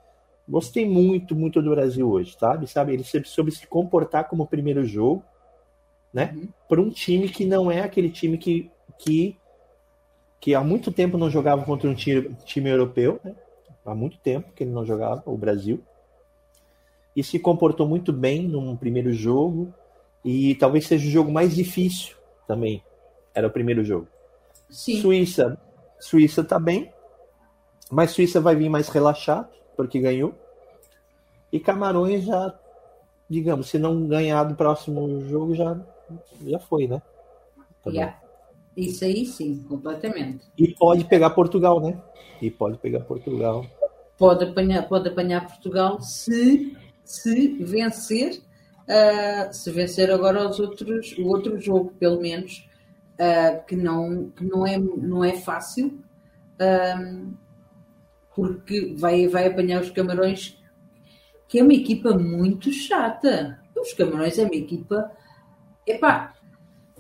Gostei 0.49 0.89
muito, 0.89 1.35
muito 1.35 1.61
do 1.63 1.71
Brasil 1.71 2.09
hoje, 2.09 2.37
sabe? 2.39 2.67
Sabe, 2.67 2.93
ele 2.93 3.05
sempre 3.05 3.29
soube 3.29 3.51
se 3.51 3.67
comportar 3.67 4.29
como 4.29 4.47
primeiro 4.47 4.85
jogo, 4.85 5.25
né? 6.13 6.33
Uhum. 6.35 6.49
Para 6.69 6.81
um 6.81 6.91
time 6.91 7.29
que 7.29 7.45
não 7.45 7.71
é 7.71 7.81
aquele 7.81 8.11
time 8.11 8.37
que 8.39 8.71
que 8.99 9.37
que 10.41 10.55
há 10.55 10.63
muito 10.63 10.91
tempo 10.91 11.19
não 11.19 11.31
jogava 11.31 11.65
contra 11.65 11.89
um 11.89 11.95
time, 11.95 12.35
time 12.45 12.71
europeu, 12.71 13.21
né? 13.23 13.35
Há 13.85 13.95
muito 13.95 14.19
tempo 14.19 14.53
que 14.53 14.65
ele 14.65 14.71
não 14.71 14.85
jogava, 14.85 15.23
o 15.27 15.37
Brasil. 15.37 15.83
E 17.15 17.25
se 17.25 17.39
comportou 17.39 17.89
muito 17.89 18.13
bem 18.13 18.43
num 18.47 18.77
primeiro 18.77 19.13
jogo. 19.13 19.73
E 20.25 20.55
talvez 20.57 20.87
seja 20.87 21.07
o 21.07 21.11
jogo 21.11 21.33
mais 21.33 21.55
difícil 21.55 22.17
também. 22.47 22.83
Era 23.35 23.47
o 23.47 23.51
primeiro 23.51 23.85
jogo. 23.85 24.07
Sim. 24.69 25.01
Suíça. 25.01 25.59
Suíça 25.99 26.45
tá 26.45 26.59
bem. 26.59 26.93
Mas 27.91 28.13
Suíça 28.13 28.41
vai 28.41 28.55
vir 28.55 28.69
mais 28.69 28.89
relaxado, 28.89 29.49
porque 29.77 29.99
ganhou. 29.99 30.35
E 31.53 31.59
Camarões 31.59 32.25
já, 32.25 32.55
digamos, 33.29 33.69
se 33.69 33.79
não 33.79 34.07
ganhar 34.07 34.45
do 34.45 34.55
próximo 34.55 35.21
jogo, 35.29 35.55
já, 35.55 35.77
já 36.47 36.59
foi, 36.61 36.87
né? 36.87 37.03
Também. 37.83 38.01
Yeah. 38.01 38.21
Isso 38.77 39.05
aí 39.05 39.27
sim, 39.27 39.63
completamente. 39.69 40.47
E 40.57 40.75
pode 40.75 41.05
pegar 41.05 41.31
Portugal, 41.31 41.81
né? 41.81 42.01
E 42.41 42.51
pode 42.51 42.79
pegar 42.79 43.01
Portugal. 43.01 43.67
Pode 44.17 44.45
apanhar, 44.45 44.87
pode 44.89 45.09
apanhar 45.09 45.47
Portugal 45.47 46.01
se, 46.01 46.77
se 47.05 47.49
vencer, 47.63 48.41
ah, 48.89 49.53
se 49.53 49.71
vencer 49.71 50.11
agora 50.11 50.49
os 50.49 50.59
outros, 50.61 51.17
o 51.19 51.27
outro 51.27 51.59
jogo, 51.61 51.93
pelo 51.99 52.21
menos, 52.21 52.69
ah, 53.19 53.63
que, 53.67 53.77
não, 53.77 54.31
que 54.31 54.45
não, 54.45 54.67
é, 54.67 54.79
não 54.79 55.25
é 55.25 55.33
fácil, 55.33 55.99
ah, 56.59 57.25
porque 58.35 58.95
vai, 58.97 59.27
vai 59.27 59.47
apanhar 59.47 59.83
os 59.83 59.91
Camarões, 59.91 60.59
que 61.49 61.59
é 61.59 61.63
uma 61.63 61.75
equipa 61.75 62.17
muito 62.17 62.73
chata. 62.73 63.59
Os 63.77 63.93
Camarões 63.93 64.39
é 64.39 64.45
uma 64.45 64.55
equipa. 64.55 65.11
Epá, 65.87 66.35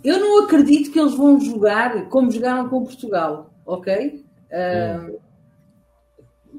eu 0.04 0.18
não 0.18 0.44
acredito 0.44 0.90
que 0.90 0.98
eles 0.98 1.14
vão 1.14 1.40
jogar 1.40 2.08
como 2.08 2.30
jogaram 2.30 2.68
com 2.68 2.84
Portugal, 2.84 3.50
ok? 3.64 4.24
Ah, 4.52 5.10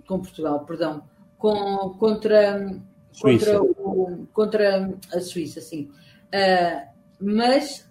com 0.08 0.20
Portugal, 0.20 0.66
perdão, 0.66 1.04
com, 1.38 1.96
contra, 2.00 2.80
Suíça. 3.12 3.58
contra, 3.60 3.64
o- 3.64 4.28
contra 4.34 4.94
a 5.14 5.20
Suíça, 5.22 5.62
sim. 5.62 5.90
Ah, 6.34 6.88
mas 7.20 7.88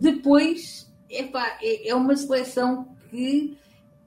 depois 0.00 0.92
epá, 1.10 1.58
é, 1.62 1.88
é 1.88 1.94
uma 1.94 2.16
seleção 2.16 2.88
que 3.10 3.56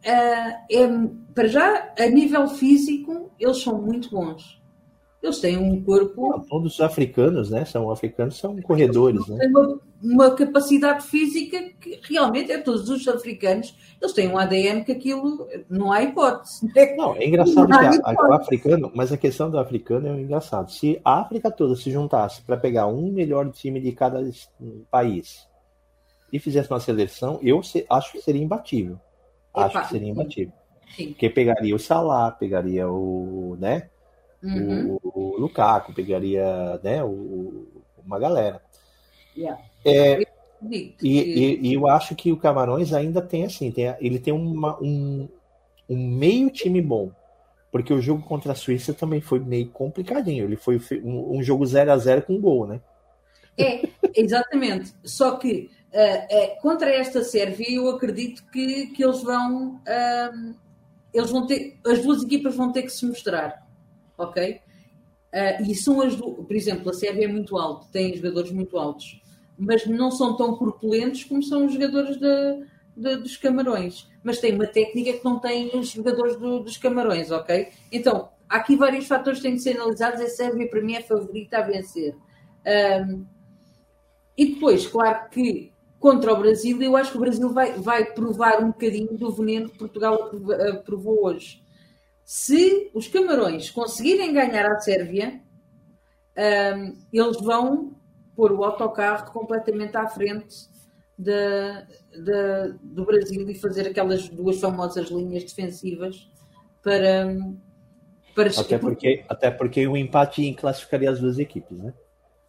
ah, 0.06 0.66
é, 0.72 0.88
para 1.34 1.48
já, 1.48 1.94
a 2.00 2.08
nível 2.08 2.48
físico, 2.48 3.32
eles 3.40 3.62
são 3.62 3.82
muito 3.82 4.10
bons. 4.10 4.57
Eles 5.22 5.40
têm 5.40 5.58
um 5.58 5.84
corpo 5.84 6.46
Todos 6.48 6.76
os 6.76 6.82
africanos, 6.82 7.50
né? 7.50 7.66
São 7.66 7.90
africanos, 7.90 8.38
são 8.38 8.56
corredores, 8.62 9.28
né? 9.28 9.38
têm 9.40 9.50
uma, 9.50 9.80
uma 10.02 10.36
capacidade 10.36 11.04
física 11.06 11.60
que 11.82 12.00
realmente 12.08 12.52
é 12.52 12.60
todos 12.60 12.88
os 12.88 13.08
africanos, 13.08 13.76
eles 14.00 14.14
têm 14.14 14.30
um 14.30 14.38
ADN 14.38 14.84
que 14.86 14.92
aquilo 14.92 15.48
não 15.70 15.92
há 15.92 16.04
hipótese. 16.04 16.66
né? 16.74 16.96
Não, 16.96 17.16
é 17.16 17.26
engraçado 17.28 17.68
Não, 17.68 17.80
que 17.80 17.86
a- 17.86 18.02
a- 18.04 18.30
o 18.30 18.34
africano, 18.34 18.92
mas 18.94 19.12
a 19.12 19.18
questão 19.18 19.50
do 19.50 19.58
africano 19.58 20.08
é 20.08 20.22
engraçado. 20.22 20.72
Se 20.72 21.02
a 21.04 21.20
África 21.22 21.50
toda 21.50 21.76
se 21.76 21.90
juntasse 21.90 22.44
para 22.44 22.56
pegar 22.56 22.86
um 22.86 23.12
melhor 23.12 23.50
time 23.52 23.80
de 23.82 23.92
cada 23.94 24.24
país 24.92 25.48
e 26.32 26.38
fizesse 26.40 26.70
uma 26.70 26.80
seleção, 26.80 27.40
eu 27.42 27.64
se- 27.64 27.86
acho 27.90 28.12
que 28.12 28.22
seria 28.22 28.44
imbatível. 28.44 29.00
Acho 29.54 29.78
Epa, 29.78 29.82
que 29.82 29.92
seria 29.94 30.10
imbatível. 30.10 30.54
Sim. 30.96 31.08
Porque 31.08 31.30
pegaria 31.30 31.76
o 31.76 31.80
Salah, 31.80 32.32
pegaria 32.32 32.88
o, 32.88 33.58
né, 33.60 33.90
Uhum. 34.44 34.98
o, 35.04 35.12
o 35.36 35.38
Lukaku, 35.40 35.94
pegaria, 35.94 36.80
né, 36.84 37.04
o, 37.04 37.66
uma 38.06 38.20
galera. 38.20 38.62
Yeah. 39.36 39.62
É, 39.86 40.24
E, 40.62 40.96
e- 41.04 41.60
e 41.68 41.74
eu 41.76 41.88
acho 41.88 42.16
que 42.16 42.32
o 42.32 42.38
Camarões 42.38 42.92
ainda 42.94 43.22
tem 43.22 43.46
assim, 43.46 43.72
tem, 43.72 43.94
ele 44.00 44.18
tem 44.20 44.34
uma- 44.34 44.78
um, 44.82 45.30
um 45.88 45.98
meio 45.98 46.50
time 46.50 46.82
bom. 46.82 47.12
Porque 47.72 47.94
o 47.94 48.02
jogo 48.02 48.24
contra 48.24 48.54
a 48.54 48.56
Suíça 48.56 48.94
também 48.94 49.22
foi 49.22 49.40
meio 49.40 49.70
complicadinho. 49.70 50.46
Ele 50.46 50.56
foi 50.56 50.82
um, 51.04 51.38
um 51.38 51.44
jogo 51.44 51.66
0 51.66 51.92
a 51.92 51.98
0 51.98 52.22
com 52.24 52.40
gol, 52.42 52.66
né? 52.66 52.80
É, 53.58 53.88
exatamente. 54.16 54.94
Só 55.04 55.36
que 55.36 55.70
é, 55.92 56.56
contra 56.62 56.90
esta 56.90 57.24
Sérvia, 57.24 57.70
eu 57.70 57.90
acredito 57.90 58.44
que, 58.52 58.88
que 58.88 59.04
eles 59.04 59.22
vão. 59.22 59.80
ah, 59.88 60.32
eles 61.14 61.30
vão 61.30 61.46
ter. 61.46 61.78
As 61.86 62.02
duas 62.02 62.24
equipas 62.24 62.56
vão 62.56 62.72
ter 62.72 62.84
que 62.84 62.90
se 62.90 63.06
mostrar. 63.06 63.67
Ok? 64.18 64.60
Ah, 65.34 65.62
e 65.62 65.76
são 65.76 66.02
as 66.02 66.16
duas. 66.16 66.46
Por 66.46 66.56
exemplo, 66.56 66.90
a 66.90 66.94
Sérvia 66.94 67.26
é 67.26 67.28
muito 67.28 67.58
alta, 67.58 67.88
tem 67.92 68.16
jogadores 68.16 68.52
muito 68.52 68.78
altos, 68.78 69.22
mas 69.58 69.86
não 69.86 70.12
são 70.12 70.36
tão 70.38 70.56
corpulentos 70.56 71.24
como 71.26 71.44
são 71.44 71.66
os 71.66 71.74
jogadores 71.74 72.18
da- 72.20 72.58
da- 72.96 73.16
dos 73.18 73.38
Camarões. 73.38 74.08
Mas 74.24 74.40
tem 74.40 74.54
uma 74.56 74.68
técnica 74.68 75.14
que 75.14 75.26
não 75.26 75.40
tem 75.40 75.70
os 75.78 75.90
jogadores 75.90 76.38
do- 76.38 76.60
dos 76.62 76.78
Camarões, 76.78 77.32
ok? 77.32 77.70
Então, 77.92 78.30
há 78.50 78.58
aqui 78.58 78.76
vários 78.76 79.08
fatores 79.08 79.40
que 79.40 79.44
têm 79.48 79.56
de 79.56 79.62
ser 79.64 79.78
analisados. 79.80 80.22
A 80.22 80.28
Sérvia, 80.28 80.68
para 80.70 80.82
mim, 80.82 80.94
é 80.96 81.00
a 81.00 81.04
favorita 81.04 81.58
a 81.58 81.62
vencer. 81.62 82.16
Ah, 82.66 83.06
e 84.38 84.54
depois, 84.54 84.86
claro 84.88 85.30
que 85.30 85.72
contra 86.00 86.34
o 86.34 86.38
Brasil, 86.40 86.82
eu 86.82 86.96
acho 86.96 87.12
que 87.12 87.18
o 87.18 87.22
Brasil 87.22 87.50
vai, 87.52 87.74
vai 87.74 88.06
provar 88.06 88.62
um 88.64 88.68
bocadinho 88.68 89.18
do 89.18 89.32
veneno 89.32 89.70
que 89.70 89.78
Portugal 89.80 90.30
provou 90.86 91.26
hoje. 91.26 91.62
Se 92.28 92.92
os 92.94 93.08
Camarões 93.08 93.70
conseguirem 93.72 94.34
ganhar 94.34 94.70
a 94.70 94.78
Sérvia, 94.82 95.40
ahm, 96.36 96.98
eles 97.14 97.40
vão 97.40 97.96
pôr 98.36 98.52
o 98.52 98.66
autocarro 98.66 99.32
completamente 99.32 99.96
à 99.96 100.06
frente 100.10 100.68
da- 101.18 101.88
da- 102.26 102.68
do 102.84 103.06
Brasil 103.06 103.50
e 103.50 103.56
fazer 103.56 103.88
aquelas 103.88 104.28
duas 104.28 104.60
famosas 104.60 105.08
linhas 105.10 105.46
defensivas 105.46 106.30
para. 106.84 107.34
para 108.36 108.50
Até 108.60 108.78
porque, 108.78 109.24
até 109.30 109.50
porque 109.50 109.88
o 109.88 109.96
empate 109.96 110.54
classificaria 110.56 111.10
as 111.10 111.22
duas 111.22 111.40
equipes, 111.40 111.78
né? 111.78 111.94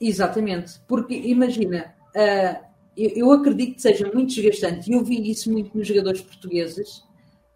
Exatamente, 0.00 0.80
porque 0.88 1.14
imagina, 1.14 1.94
ah, 2.16 2.62
eu, 2.96 3.10
eu 3.10 3.30
acredito 3.30 3.76
que 3.76 3.82
seja 3.82 4.10
muito 4.12 4.34
desgastante, 4.34 4.90
e 4.90 4.94
eu 4.94 5.04
vi 5.04 5.30
isso 5.30 5.52
muito 5.52 5.78
nos 5.78 5.86
jogadores 5.86 6.20
portugueses, 6.20 7.04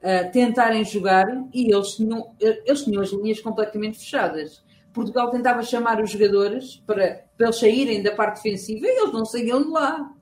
ah, 0.03 0.25
tentarem 0.25 0.85
jogar 0.85 1.27
e 1.55 1.73
eles 1.73 1.93
tinham, 1.95 2.35
eles 2.41 2.83
tinham 2.83 3.03
as 3.03 3.13
linhas 3.13 3.41
completamente 3.41 3.99
fechadas. 3.99 4.63
Portugal 4.93 5.31
tentava 5.31 5.63
chamar 5.63 6.03
os 6.03 6.11
jogadores 6.11 6.83
para, 6.85 7.25
para 7.37 7.47
eles 7.47 7.59
saírem 7.59 8.03
da 8.03 8.13
parte 8.13 8.43
defensiva 8.43 8.85
e 8.85 9.01
eles 9.01 9.13
não 9.13 9.25
saíam 9.25 9.63
de 9.63 9.69
lá. 9.69 10.13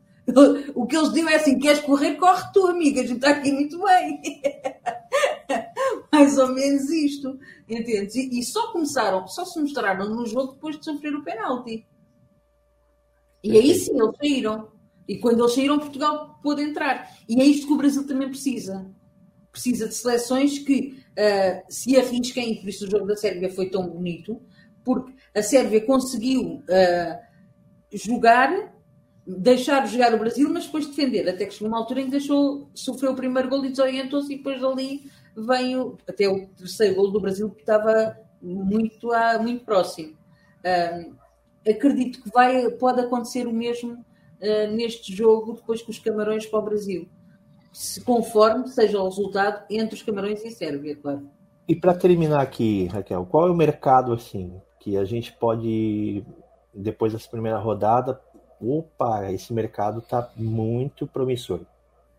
O 0.75 0.87
que 0.87 0.97
eles 0.97 1.09
diziam 1.09 1.29
é 1.31 1.37
assim: 1.37 1.59
queres 1.59 1.81
correr, 1.81 2.17
corre 2.17 2.43
tu, 2.53 2.67
amiga, 2.67 3.01
a 3.01 3.07
gente 3.07 3.17
está 3.17 3.31
aqui 3.31 3.51
muito 3.51 3.83
bem. 3.83 4.21
Mais 6.13 6.39
ou 6.39 6.49
menos 6.49 6.89
isto, 6.91 7.39
entendes? 7.69 8.15
E, 8.15 8.39
e 8.39 8.43
só 8.45 8.71
começaram, 8.73 9.27
só 9.27 9.45
se 9.45 9.59
mostraram 9.61 10.15
no 10.15 10.27
jogo 10.27 10.53
depois 10.53 10.79
de 10.79 10.85
sofrer 10.85 11.15
o 11.15 11.25
penalti. 11.25 11.87
E 13.43 13.57
aí 13.57 13.75
sim, 13.75 13.99
eles 13.99 14.17
saíram. 14.19 14.69
E 15.09 15.19
quando 15.19 15.41
eles 15.41 15.55
saíram, 15.55 15.79
Portugal 15.79 16.39
pôde 16.43 16.63
entrar. 16.63 17.11
E 17.27 17.41
é 17.41 17.45
isto 17.45 17.67
que 17.67 17.73
o 17.73 17.79
Brasil 17.79 18.07
também 18.07 18.29
precisa. 18.29 18.89
Precisa 19.53 19.89
de 19.89 19.95
seleções 19.95 20.59
que 20.59 21.03
ah, 21.19 21.63
se 21.69 21.97
arrisquem, 21.97 22.53
e 22.53 22.61
por 22.61 22.69
isso 22.69 22.87
o 22.87 22.91
jogo 22.91 23.07
da 23.07 23.17
Sérvia 23.17 23.51
foi 23.51 23.69
tão 23.69 23.87
bonito, 23.89 24.41
porque 24.85 25.13
a 25.35 25.43
Sérvia 25.43 25.81
conseguiu 25.81 26.63
ah, 26.71 27.21
jogar, 27.93 28.73
deixar 29.27 29.87
jogar 29.87 30.15
o 30.15 30.19
Brasil, 30.19 30.49
mas 30.51 30.67
depois 30.67 30.87
defender. 30.87 31.29
Até 31.29 31.47
que 31.47 31.55
chegou 31.55 31.69
uma 31.69 31.79
altura 31.79 32.01
em 32.01 32.05
que 32.05 32.13
deixou, 32.13 32.71
sofreu 32.75 33.13
o 33.13 33.17
primeiro 33.17 33.49
gol 33.49 33.65
e 33.65 33.71
desorientou-se, 33.71 34.33
e 34.33 34.37
depois 34.37 34.61
dali 34.61 35.11
veio 35.37 35.99
até 36.09 36.29
o 36.29 36.47
terceiro 36.49 36.95
gol 36.95 37.11
do 37.11 37.21
Brasil, 37.21 37.51
que 37.51 37.61
estava 37.61 38.17
muito, 38.41 39.13
ah, 39.13 39.39
muito 39.39 39.65
próximo. 39.65 40.17
Ah, 40.65 41.05
acredito 41.69 42.23
que 42.23 42.31
vai, 42.31 42.71
pode 42.71 43.01
acontecer 43.01 43.47
o 43.47 43.53
mesmo 43.53 44.05
neste 44.73 45.15
jogo 45.15 45.53
depois 45.53 45.83
com 45.83 45.91
os 45.91 45.99
Camarões 45.99 46.47
para 46.47 46.61
o 46.61 46.63
Brasil. 46.63 47.07
Se 47.73 48.01
conforme 48.03 48.69
seja 48.69 49.01
o 49.01 49.05
resultado 49.05 49.65
entre 49.71 49.95
os 49.95 50.03
Camarões 50.03 50.43
e 50.43 50.49
a 50.49 50.51
Sérvia, 50.51 50.97
claro. 50.97 51.29
E 51.69 51.75
para 51.75 51.95
terminar 51.95 52.41
aqui, 52.41 52.87
Raquel, 52.87 53.25
qual 53.27 53.49
é 53.49 53.51
o 53.51 53.55
mercado 53.55 54.13
assim 54.13 54.61
que 54.81 54.97
a 54.97 55.05
gente 55.05 55.33
pode 55.33 56.25
depois 56.75 57.13
dessa 57.13 57.29
primeira 57.29 57.59
rodada, 57.59 58.21
opa, 58.61 59.31
esse 59.33 59.53
mercado 59.53 60.01
tá 60.01 60.31
muito 60.37 61.07
promissor. 61.07 61.61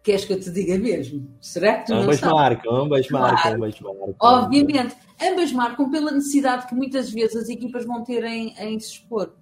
Queres 0.03 0.25
que 0.25 0.33
eu 0.33 0.39
te 0.39 0.49
diga 0.49 0.77
mesmo? 0.79 1.27
Será 1.39 1.77
que 1.77 1.87
tu 1.87 1.93
não 1.93 2.01
Ambas 2.01 2.19
sabes? 2.19 2.35
marcam, 2.35 2.75
ambas 2.75 3.09
marcam, 3.09 3.53
ambas 3.53 3.79
marcam. 3.79 4.15
Obviamente, 4.19 4.95
ambas 5.21 5.51
marcam 5.51 5.91
pela 5.91 6.11
necessidade 6.11 6.65
que 6.65 6.73
muitas 6.73 7.11
vezes 7.11 7.35
as 7.35 7.49
equipas 7.49 7.85
vão 7.85 8.03
ter 8.03 8.23
em, 8.23 8.55
em 8.57 8.79
se 8.79 8.93
expor. 8.93 9.33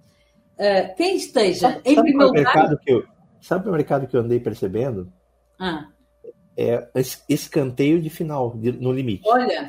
Uh, 0.58 0.94
quem 0.96 1.16
esteja 1.16 1.70
sabe, 1.70 1.80
em 1.86 1.94
sabe 1.94 2.08
primeiro 2.10 2.32
lugar. 2.34 2.76
Que 2.78 2.92
eu, 2.92 3.04
sabe 3.40 3.68
o 3.68 3.72
mercado 3.72 4.06
que 4.06 4.14
eu 4.14 4.20
andei 4.20 4.38
percebendo? 4.38 5.10
Ah. 5.58 5.88
É 6.56 6.88
escanteio 7.28 8.00
de 8.02 8.10
final, 8.10 8.56
de, 8.56 8.72
no 8.72 8.92
limite. 8.92 9.22
Olha, 9.26 9.68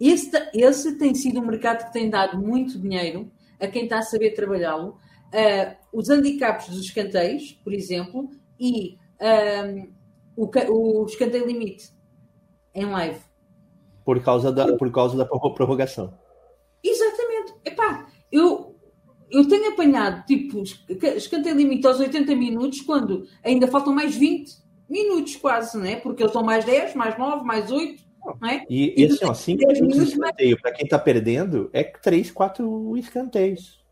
esse, 0.00 0.30
esse 0.52 0.98
tem 0.98 1.14
sido 1.14 1.40
um 1.40 1.46
mercado 1.46 1.86
que 1.86 1.92
tem 1.92 2.10
dado 2.10 2.38
muito 2.38 2.78
dinheiro 2.78 3.30
a 3.60 3.68
quem 3.68 3.84
está 3.84 3.98
a 3.98 4.02
saber 4.02 4.32
trabalhá-lo. 4.32 4.96
Uh, 5.32 5.76
os 5.92 6.10
handicaps 6.10 6.68
dos 6.68 6.80
escanteios, 6.80 7.52
por 7.62 7.72
exemplo, 7.72 8.28
e 8.58 8.98
um, 9.22 9.92
o, 10.36 11.02
o 11.02 11.06
escanteio 11.06 11.46
limite 11.46 11.90
em 12.74 12.86
live. 12.86 13.20
Por 14.04 14.20
causa 14.22 14.50
da, 14.50 14.76
por 14.76 14.90
causa 14.90 15.16
da 15.16 15.24
prorrogação. 15.24 16.18
Exatamente. 16.82 17.54
Epá, 17.64 18.08
eu, 18.30 18.74
eu 19.30 19.46
tenho 19.46 19.72
apanhado 19.72 20.24
tipo 20.26 20.62
escanteio 21.16 21.56
limite 21.56 21.86
aos 21.86 22.00
80 22.00 22.34
minutos 22.34 22.80
quando 22.80 23.24
ainda 23.44 23.68
faltam 23.68 23.94
mais 23.94 24.16
20 24.16 24.61
minutos 24.92 25.36
quase, 25.36 25.78
né? 25.78 25.96
Porque 25.96 26.22
eles 26.22 26.32
são 26.32 26.44
mais 26.44 26.64
10, 26.64 26.94
mais 26.94 27.18
9, 27.18 27.44
mais 27.44 27.70
8. 27.70 28.02
Não 28.40 28.48
é? 28.48 28.64
E, 28.68 28.94
e 28.96 29.06
assim, 29.06 29.24
ó, 29.24 29.34
5 29.34 29.66
minutos 29.72 29.96
de 29.96 30.12
escanteio, 30.12 30.60
para 30.60 30.72
quem 30.72 30.84
está 30.84 30.98
perdendo, 30.98 31.70
é 31.72 31.82
3, 31.82 32.30
4 32.30 32.96
escanteios. 32.96 33.82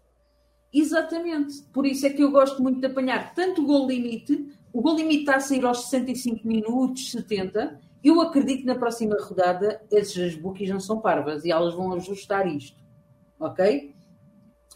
Exatamente. 0.72 1.62
Por 1.72 1.84
isso 1.84 2.06
é 2.06 2.10
que 2.10 2.22
eu 2.22 2.30
gosto 2.30 2.62
muito 2.62 2.78
de 2.78 2.86
apanhar 2.86 3.34
tanto 3.34 3.62
o 3.62 3.66
gol 3.66 3.88
limite, 3.88 4.46
o 4.72 4.80
gol 4.80 4.96
limite 4.96 5.20
está 5.20 5.36
a 5.36 5.40
sair 5.40 5.64
aos 5.64 5.88
65 5.88 6.46
minutos, 6.46 7.10
70. 7.10 7.80
Eu 8.04 8.20
acredito 8.20 8.60
que 8.60 8.66
na 8.66 8.76
próxima 8.76 9.16
rodada 9.20 9.82
esses 9.90 10.36
bookies 10.36 10.70
não 10.70 10.80
são 10.80 11.00
parvas 11.00 11.44
e 11.44 11.50
elas 11.50 11.74
vão 11.74 11.92
ajustar 11.94 12.46
isto. 12.46 12.78
Ok? 13.38 13.94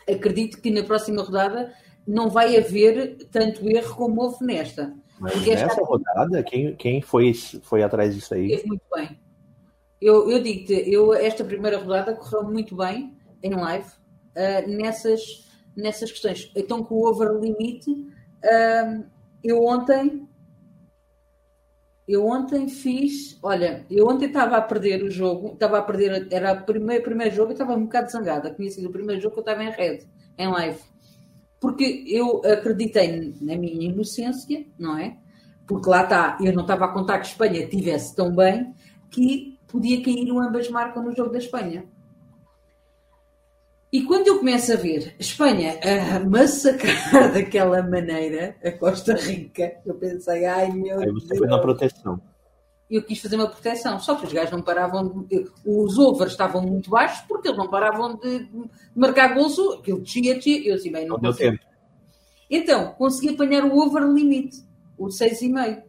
Acredito 0.08 0.60
que 0.60 0.70
na 0.70 0.82
próxima 0.82 1.22
rodada 1.22 1.72
não 2.06 2.28
vai 2.28 2.56
haver 2.56 3.28
tanto 3.30 3.68
erro 3.68 3.94
como 3.94 4.20
houve 4.20 4.44
nesta. 4.44 4.92
Mas 5.24 5.46
nessa 5.46 5.82
rodada, 5.82 6.42
quem, 6.42 6.76
quem 6.76 7.00
foi, 7.00 7.32
foi 7.62 7.82
atrás 7.82 8.14
disso 8.14 8.34
aí? 8.34 8.48
Teve 8.48 8.66
muito 8.66 8.84
bem. 8.94 9.18
Eu, 10.00 10.30
eu 10.30 10.42
digo-te, 10.42 10.72
eu, 10.92 11.14
esta 11.14 11.42
primeira 11.42 11.78
rodada 11.78 12.14
correu 12.14 12.44
muito 12.44 12.76
bem 12.76 13.16
em 13.42 13.54
live 13.54 13.88
uh, 13.88 14.70
nessas, 14.70 15.48
nessas 15.74 16.10
questões. 16.10 16.52
Então, 16.54 16.84
com 16.84 16.96
o 16.96 17.08
over 17.08 17.32
limite, 17.40 17.90
uh, 17.90 19.04
eu 19.42 19.64
ontem 19.64 20.28
eu 22.06 22.26
ontem 22.26 22.68
fiz, 22.68 23.38
olha, 23.42 23.86
eu 23.90 24.06
ontem 24.06 24.26
estava 24.26 24.58
a 24.58 24.62
perder 24.62 25.02
o 25.02 25.10
jogo, 25.10 25.54
estava 25.54 25.78
a 25.78 25.82
perder, 25.82 26.28
era 26.30 26.52
o 26.52 26.62
primeiro, 26.62 27.02
primeiro 27.02 27.34
jogo 27.34 27.50
e 27.50 27.54
estava 27.54 27.72
um 27.72 27.84
bocado 27.84 28.10
zangada. 28.10 28.54
Sido 28.68 28.88
o 28.88 28.92
primeiro 28.92 29.22
jogo 29.22 29.32
que 29.32 29.40
eu 29.40 29.42
estava 29.42 29.64
em 29.64 29.70
rede, 29.70 30.06
em 30.36 30.46
live. 30.48 30.80
Porque 31.64 32.04
eu 32.06 32.42
acreditei 32.44 33.34
na 33.40 33.56
minha 33.56 33.90
inocência, 33.90 34.66
não 34.78 34.98
é? 34.98 35.16
Porque 35.66 35.88
lá 35.88 36.02
está, 36.02 36.36
eu 36.38 36.52
não 36.52 36.60
estava 36.60 36.84
a 36.84 36.88
contar 36.88 37.14
que 37.14 37.26
a 37.26 37.30
Espanha 37.30 37.66
tivesse 37.66 38.14
tão 38.14 38.36
bem 38.36 38.74
que 39.10 39.58
podia 39.66 40.02
cair 40.02 40.30
o 40.30 40.38
ambas 40.38 40.68
marcam 40.68 41.02
no 41.02 41.16
jogo 41.16 41.32
da 41.32 41.38
Espanha. 41.38 41.86
E 43.90 44.02
quando 44.02 44.26
eu 44.26 44.40
começo 44.40 44.74
a 44.74 44.76
ver 44.76 45.14
a 45.18 45.22
Espanha 45.22 45.80
a 46.14 46.20
massacrar 46.20 47.32
daquela 47.32 47.82
maneira 47.82 48.56
a 48.62 48.70
Costa 48.72 49.14
Rica, 49.14 49.72
eu 49.86 49.94
pensei, 49.94 50.44
ai 50.44 50.70
meu 50.70 51.00
Aí 51.00 51.10
você 51.12 51.28
Deus. 51.28 51.38
foi 51.38 51.48
na 51.48 51.58
proteção. 51.60 52.20
Eu 52.90 53.02
quis 53.02 53.20
fazer 53.20 53.36
uma 53.36 53.48
proteção, 53.48 53.98
só 53.98 54.14
que 54.14 54.26
os 54.26 54.32
gajos 54.32 54.52
não 54.52 54.62
paravam, 54.62 55.22
de, 55.22 55.50
os 55.64 55.98
overs 55.98 56.32
estavam 56.32 56.62
muito 56.62 56.90
baixos 56.90 57.24
porque 57.26 57.48
eles 57.48 57.58
não 57.58 57.68
paravam 57.68 58.16
de 58.16 58.46
marcar 58.94 59.34
gols, 59.34 59.58
aquilo 59.78 60.00
descia, 60.00 60.34
descia, 60.34 60.68
eu 60.68 60.74
assim, 60.74 60.92
bem, 60.92 61.06
não, 61.06 61.16
não 61.16 61.22
deu 61.22 61.34
tempo. 61.34 61.64
Então, 62.50 62.92
consegui 62.92 63.34
apanhar 63.34 63.64
o 63.64 63.78
over 63.78 64.02
limite, 64.02 64.58
o 64.98 65.06
6,5. 65.06 65.82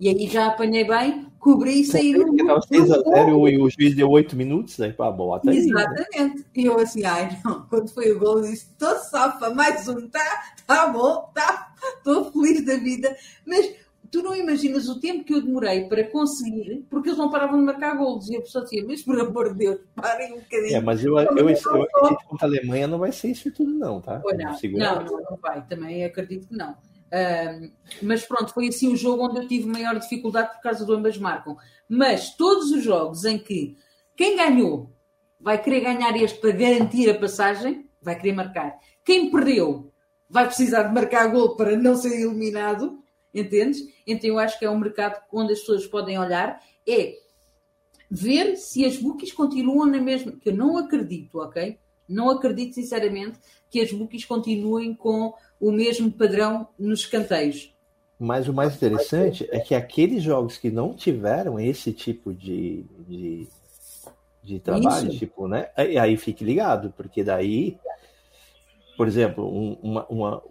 E 0.00 0.08
aí 0.08 0.26
já 0.26 0.48
apanhei 0.48 0.84
bem, 0.84 1.28
cobri 1.38 1.82
e 1.82 1.84
saí 1.84 2.12
do. 2.12 2.34
Estava 2.34 2.60
6 2.60 2.90
a 2.90 2.98
0 3.02 3.48
e 3.48 3.56
o 3.56 3.70
juiz 3.70 3.94
deu 3.94 4.10
8 4.10 4.34
minutos, 4.34 4.80
aí 4.80 4.92
pá, 4.92 5.10
bom, 5.12 5.32
até 5.32 5.54
Exatamente. 5.54 6.08
Aí, 6.14 6.24
né? 6.24 6.34
E 6.56 6.64
eu 6.64 6.80
assim, 6.80 7.04
ai 7.04 7.38
não, 7.44 7.64
quando 7.66 7.88
foi 7.88 8.10
o 8.10 8.18
gol, 8.18 8.38
eu 8.38 8.50
disse, 8.50 8.66
estou 8.72 8.96
safa, 8.98 9.50
mais 9.54 9.86
um, 9.86 10.08
tá, 10.08 10.42
tá 10.66 10.88
bom, 10.88 11.30
tá, 11.32 11.72
estou 11.98 12.32
feliz 12.32 12.66
da 12.66 12.76
vida. 12.78 13.16
Mas 13.46 13.76
tu 14.12 14.22
não 14.22 14.36
imaginas 14.36 14.88
o 14.88 15.00
tempo 15.00 15.24
que 15.24 15.34
eu 15.34 15.42
demorei 15.42 15.88
para 15.88 16.04
conseguir, 16.04 16.86
porque 16.88 17.08
eles 17.08 17.18
não 17.18 17.30
paravam 17.30 17.58
de 17.58 17.64
marcar 17.64 17.96
golos. 17.96 18.28
E 18.28 18.36
a 18.36 18.40
pessoa 18.40 18.62
dizia, 18.62 18.84
mas 18.86 19.02
por 19.02 19.18
amor 19.18 19.52
de 19.52 19.58
Deus, 19.58 19.80
parem 19.96 20.34
um 20.34 20.40
bocadinho. 20.40 20.76
É, 20.76 20.80
mas 20.80 21.04
eu, 21.04 21.18
eu, 21.18 21.24
eu, 21.24 21.48
eu 21.48 21.82
acredito 21.82 22.18
que 22.18 22.26
contra 22.26 22.46
a 22.46 22.50
Alemanha 22.50 22.86
não 22.86 22.98
vai 22.98 23.10
ser 23.10 23.28
isso 23.28 23.50
tudo, 23.50 23.72
não, 23.72 24.00
tá? 24.00 24.22
Não, 24.22 24.78
não, 24.78 25.04
não, 25.04 25.20
não 25.30 25.38
vai, 25.40 25.66
também 25.66 26.04
acredito 26.04 26.46
que 26.46 26.56
não 26.56 26.76
mas 28.00 28.24
pronto, 28.24 28.52
foi 28.52 28.68
assim 28.68 28.92
o 28.92 28.96
jogo 28.96 29.26
onde 29.26 29.40
eu 29.40 29.48
tive 29.48 29.66
maior 29.66 29.98
dificuldade 29.98 30.54
por 30.54 30.62
causa 30.62 30.84
do 30.84 30.94
ambas 30.94 31.18
marcam. 31.18 31.56
Mas 31.88 32.34
todos 32.34 32.70
os 32.70 32.82
jogos 32.82 33.24
em 33.24 33.38
que 33.38 33.76
quem 34.16 34.36
ganhou 34.36 34.90
vai 35.38 35.60
querer 35.60 35.80
ganhar 35.80 36.16
este 36.16 36.40
para 36.40 36.52
garantir 36.52 37.10
a 37.10 37.18
passagem, 37.18 37.90
vai 38.00 38.16
querer 38.16 38.32
marcar. 38.32 38.78
Quem 39.04 39.30
perdeu 39.30 39.92
vai 40.28 40.46
precisar 40.46 40.84
de 40.84 40.94
marcar 40.94 41.26
gol 41.30 41.56
para 41.56 41.76
não 41.76 41.94
ser 41.96 42.18
eliminado, 42.18 43.01
entendes? 43.34 43.82
Então 44.06 44.28
eu 44.30 44.38
acho 44.38 44.58
que 44.58 44.64
é 44.64 44.70
um 44.70 44.78
mercado 44.78 45.20
onde 45.32 45.52
as 45.52 45.60
pessoas 45.60 45.86
podem 45.86 46.18
olhar, 46.18 46.60
é 46.86 47.16
ver 48.10 48.56
se 48.56 48.84
as 48.84 48.96
bookies 48.96 49.32
continuam 49.32 49.86
na 49.86 50.00
mesma. 50.00 50.32
Que 50.32 50.50
eu 50.50 50.56
não 50.56 50.76
acredito, 50.76 51.38
ok? 51.38 51.78
Não 52.08 52.28
acredito 52.28 52.74
sinceramente 52.74 53.38
que 53.70 53.80
as 53.80 53.90
bookies 53.90 54.24
continuem 54.24 54.94
com 54.94 55.32
o 55.58 55.72
mesmo 55.72 56.10
padrão 56.12 56.68
nos 56.78 57.00
escanteios. 57.00 57.72
Mas 58.18 58.46
o 58.46 58.52
mais 58.52 58.76
interessante 58.76 59.48
é 59.50 59.58
que 59.58 59.74
aqueles 59.74 60.22
jogos 60.22 60.58
que 60.58 60.70
não 60.70 60.94
tiveram 60.94 61.58
esse 61.58 61.92
tipo 61.92 62.32
de, 62.32 62.84
de, 63.08 63.48
de 64.42 64.60
trabalho, 64.60 65.08
Isso. 65.08 65.18
tipo, 65.18 65.48
né? 65.48 65.70
Aí, 65.76 65.98
aí 65.98 66.16
fique 66.16 66.44
ligado, 66.44 66.92
porque 66.96 67.24
daí, 67.24 67.78
por 68.96 69.08
exemplo, 69.08 69.44
um, 69.44 69.76
uma, 69.82 70.06
uma, 70.06 70.42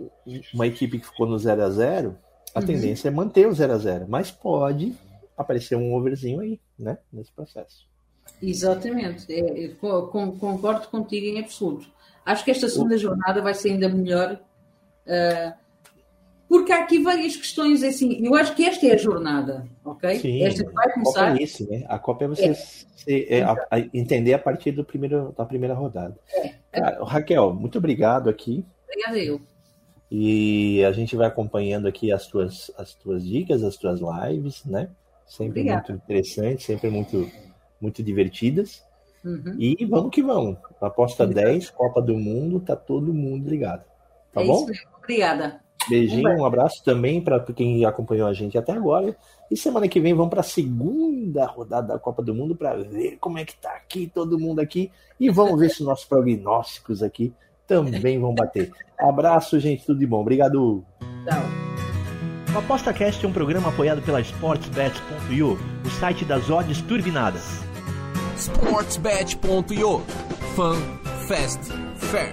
uma 0.53 0.67
equipe 0.67 0.99
que 0.99 1.05
ficou 1.05 1.27
no 1.27 1.37
0 1.37 1.63
a 1.63 1.69
0 1.69 2.17
a 2.53 2.59
uhum. 2.59 2.65
tendência 2.65 3.07
é 3.07 3.11
manter 3.11 3.47
o 3.47 3.53
0 3.53 3.73
a 3.73 3.77
0 3.77 4.05
mas 4.07 4.31
pode 4.31 4.93
aparecer 5.37 5.75
um 5.75 5.93
overzinho 5.95 6.41
aí, 6.41 6.59
né? 6.77 6.97
Nesse 7.11 7.31
processo. 7.31 7.89
Exatamente, 8.41 9.31
é, 9.31 9.69
concordo 9.79 10.87
contigo 10.87 11.25
em 11.25 11.39
absoluto. 11.39 11.87
Acho 12.25 12.45
que 12.45 12.51
esta 12.51 12.69
segunda 12.69 12.97
jornada 12.97 13.41
vai 13.41 13.53
ser 13.53 13.71
ainda 13.71 13.89
melhor 13.89 14.39
Uh, 15.05 15.53
porque 16.47 16.71
há 16.73 16.81
aqui 16.81 17.01
várias 17.01 17.35
questões 17.35 17.81
assim. 17.81 18.25
Eu 18.25 18.35
acho 18.35 18.53
que 18.55 18.65
esta 18.65 18.85
é 18.85 18.93
a 18.93 18.97
jornada, 18.97 19.65
ok? 19.85 20.19
Sim, 20.19 20.43
esta 20.43 20.69
vai 20.69 20.91
começar. 20.91 21.21
A 21.21 21.29
Copa 21.29 21.39
é 21.39 21.43
isso, 21.43 21.69
né? 21.69 21.85
A 21.87 21.99
Copa 21.99 22.25
é 22.25 22.27
você 22.27 22.45
é. 22.45 22.53
Se, 22.53 23.27
é, 23.29 23.41
a, 23.41 23.55
a 23.71 23.79
entender 23.93 24.33
a 24.33 24.39
partir 24.39 24.71
do 24.71 24.83
primeiro, 24.83 25.33
da 25.37 25.45
primeira 25.45 25.73
rodada. 25.73 26.19
É. 26.33 26.53
Cara, 26.71 27.03
Raquel, 27.05 27.53
muito 27.53 27.77
obrigado 27.77 28.29
aqui. 28.29 28.65
Obrigada 28.85 29.17
eu. 29.17 29.41
E 30.11 30.83
a 30.83 30.91
gente 30.91 31.15
vai 31.15 31.27
acompanhando 31.27 31.87
aqui 31.87 32.11
as 32.11 32.27
tuas, 32.27 32.69
as 32.77 32.93
tuas 32.93 33.25
dicas, 33.25 33.63
as 33.63 33.77
tuas 33.77 34.01
lives, 34.01 34.65
né? 34.65 34.89
Sempre 35.25 35.61
Obrigada. 35.61 35.85
muito 35.87 36.03
interessantes, 36.03 36.65
sempre 36.65 36.89
muito, 36.89 37.31
muito 37.79 38.03
divertidas. 38.03 38.83
Uhum. 39.23 39.55
E 39.57 39.85
vamos 39.85 40.11
que 40.11 40.21
vamos. 40.21 40.57
Aposta 40.81 41.23
Obrigado. 41.23 41.53
10, 41.53 41.69
Copa 41.69 42.01
do 42.01 42.17
Mundo, 42.17 42.59
tá 42.59 42.75
todo 42.75 43.13
mundo 43.13 43.49
ligado. 43.49 43.85
Tá 44.33 44.41
é 44.41 44.45
bom? 44.45 44.67
Obrigada. 44.97 45.61
Beijinho, 45.89 46.29
um 46.29 46.45
abraço 46.45 46.83
também 46.83 47.21
para 47.21 47.39
quem 47.39 47.85
acompanhou 47.85 48.27
a 48.27 48.33
gente 48.33 48.57
até 48.57 48.73
agora. 48.73 49.15
E 49.49 49.55
semana 49.55 49.87
que 49.87 49.99
vem 49.99 50.13
vamos 50.13 50.29
para 50.29 50.41
a 50.41 50.43
segunda 50.43 51.45
rodada 51.45 51.93
da 51.93 51.99
Copa 51.99 52.21
do 52.21 52.35
Mundo 52.35 52.55
para 52.55 52.75
ver 52.75 53.17
como 53.19 53.37
é 53.37 53.45
que 53.45 53.55
tá 53.55 53.71
aqui 53.71 54.11
todo 54.13 54.37
mundo 54.37 54.59
aqui 54.59 54.91
e 55.19 55.29
vamos 55.29 55.59
ver 55.59 55.69
se 55.69 55.83
nossos 55.83 56.05
prognósticos 56.05 57.01
aqui 57.01 57.33
também 57.71 58.19
vão 58.19 58.33
bater. 58.33 58.71
Abraço, 58.99 59.59
gente, 59.59 59.85
tudo 59.85 59.99
de 59.99 60.05
bom. 60.05 60.21
Obrigado. 60.21 60.83
Tchau. 61.25 61.43
O 62.53 62.57
ApostaCast 62.57 63.25
é 63.25 63.29
um 63.29 63.31
programa 63.31 63.69
apoiado 63.69 64.01
pela 64.01 64.19
SportsBet.io, 64.19 65.57
o 65.85 65.89
site 65.89 66.25
das 66.25 66.49
odds 66.49 66.81
turbinadas. 66.81 67.61
SportsBet.io 68.35 70.01
Fun, 70.55 70.75
Fast, 71.27 71.71
Fair. 71.95 72.31